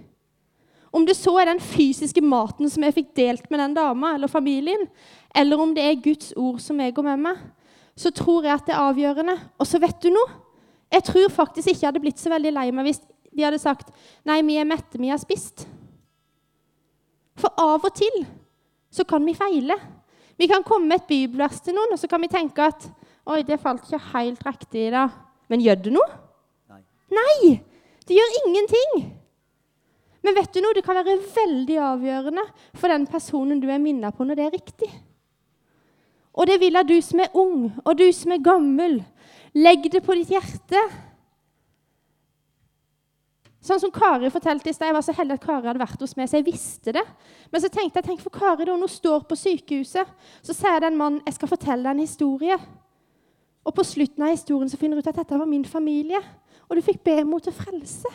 Om 0.91 1.05
det 1.05 1.15
så 1.19 1.35
er 1.37 1.51
den 1.51 1.61
fysiske 1.61 2.21
maten 2.25 2.69
som 2.71 2.83
jeg 2.83 2.95
fikk 2.95 3.13
delt 3.19 3.49
med 3.51 3.61
den 3.61 3.75
dama 3.77 4.15
eller 4.15 4.31
familien, 4.31 4.87
eller 5.35 5.61
om 5.61 5.73
det 5.75 5.85
er 5.85 6.01
Guds 6.01 6.33
ord 6.39 6.57
som 6.63 6.79
jeg 6.81 6.95
går 6.97 7.05
med 7.11 7.25
meg, 7.27 7.41
så 7.99 8.11
tror 8.15 8.47
jeg 8.47 8.55
at 8.55 8.65
det 8.65 8.73
er 8.73 8.87
avgjørende. 8.87 9.35
Og 9.59 9.67
så 9.69 9.79
vet 9.81 9.99
du 10.01 10.09
noe? 10.13 10.39
Jeg 10.89 11.05
tror 11.05 11.29
faktisk 11.29 11.69
ikke 11.69 11.83
jeg 11.83 11.89
hadde 11.91 12.01
blitt 12.01 12.21
så 12.21 12.31
veldig 12.33 12.53
lei 12.55 12.69
meg 12.73 12.87
hvis 12.87 13.03
de 13.29 13.45
hadde 13.45 13.61
sagt 13.61 13.91
nei, 14.25 14.39
vi 14.41 14.57
er 14.57 14.65
mette, 14.65 14.97
vi 14.97 15.11
har 15.11 15.21
spist. 15.21 15.67
For 17.39 17.53
av 17.61 17.85
og 17.85 17.93
til 17.95 18.23
så 18.89 19.05
kan 19.05 19.21
vi 19.25 19.37
feile. 19.37 19.77
Vi 20.39 20.47
kan 20.49 20.63
komme 20.65 20.89
med 20.89 21.03
et 21.03 21.09
bibelvers 21.11 21.59
til 21.61 21.75
noen, 21.77 21.93
og 21.93 21.99
så 21.99 22.09
kan 22.09 22.23
vi 22.23 22.31
tenke 22.31 22.65
at 22.71 22.87
oi, 23.29 23.43
det 23.45 23.59
falt 23.61 23.85
ikke 23.85 24.01
helt 24.15 24.45
riktig 24.47 24.87
i 24.87 24.93
dag. 24.95 25.13
Men 25.49 25.63
gjør 25.65 25.81
det 25.85 25.93
noe? 25.95 26.19
Nei. 26.69 26.83
Nei! 27.17 27.55
Det 28.05 28.17
gjør 28.17 28.37
ingenting. 28.43 28.95
Men 30.25 30.35
vet 30.35 30.53
du 30.53 30.61
noe? 30.63 30.75
Det 30.75 30.85
kan 30.85 30.97
være 30.99 31.19
veldig 31.35 31.77
avgjørende 31.89 32.45
for 32.77 32.91
den 32.91 33.05
personen 33.09 33.61
du 33.61 33.69
er 33.71 33.81
minnet 33.81 34.15
på, 34.15 34.25
når 34.27 34.39
det 34.39 34.47
er 34.47 34.57
riktig. 34.57 34.89
Og 36.39 36.47
det 36.47 36.59
vil 36.61 36.77
jeg 36.77 36.87
du 36.87 36.97
som 37.03 37.21
er 37.23 37.37
ung, 37.37 37.69
og 37.83 37.93
du 37.99 38.07
som 38.15 38.33
er 38.35 38.43
gammel. 38.43 38.99
Legg 39.57 39.89
det 39.91 40.03
på 40.05 40.15
ditt 40.19 40.31
hjerte. 40.35 40.81
Sånn 43.59 43.81
som 43.81 43.91
Kari 43.91 44.29
fortalte 44.31 44.71
i 44.71 44.73
sted. 44.73 44.87
Jeg 44.87 44.95
var 44.95 45.03
så 45.03 45.15
heldig 45.17 45.35
at 45.35 45.43
Kari 45.43 45.67
hadde 45.67 45.81
vært 45.81 46.03
hos 46.03 46.15
meg, 46.15 46.29
så 46.31 46.39
jeg 46.39 46.47
visste 46.47 46.93
det. 46.95 47.03
Men 47.51 47.63
så 47.63 47.71
tenkte 47.71 47.99
jeg, 47.99 48.07
tenk 48.07 48.21
for 48.23 48.33
Kari 48.33 48.67
da, 48.67 48.77
hun 48.77 48.91
står 48.91 49.25
på 49.27 49.37
sykehuset, 49.39 50.13
så 50.45 50.55
sier 50.55 50.85
den 50.85 50.99
mannen 50.99 51.25
jeg 51.27 51.35
skal 51.35 51.51
fortelle 51.51 51.83
deg 51.83 51.97
en 51.97 52.05
historie. 52.05 52.59
Og 53.67 53.75
på 53.75 53.85
slutten 53.85 54.23
av 54.25 54.33
historien 54.33 54.69
så 54.71 54.79
finner 54.79 54.97
du 54.97 55.03
ut 55.03 55.11
at 55.11 55.19
dette 55.19 55.39
var 55.39 55.49
min 55.49 55.65
familie. 55.67 56.19
Og 56.69 56.77
du 56.77 56.83
fikk 56.85 57.01
be 57.05 57.17
mot 57.27 57.43
til 57.43 57.55
frelse. 57.55 58.11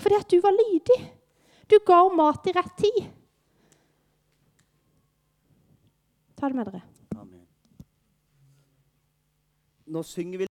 Fordi 0.00 0.18
at 0.18 0.30
du 0.30 0.40
var 0.42 0.56
lydig. 0.56 0.98
Du 1.70 1.78
ga 1.86 2.00
henne 2.02 2.18
mat 2.18 2.48
i 2.48 2.56
rett 2.56 2.74
tid. 2.80 3.04
Ta 6.34 6.50
det 6.50 6.58
med 6.58 6.66
dere. 6.68 6.82
Amen. 7.16 7.46
Nå 9.86 10.02
synger 10.02 10.42
vi 10.42 10.53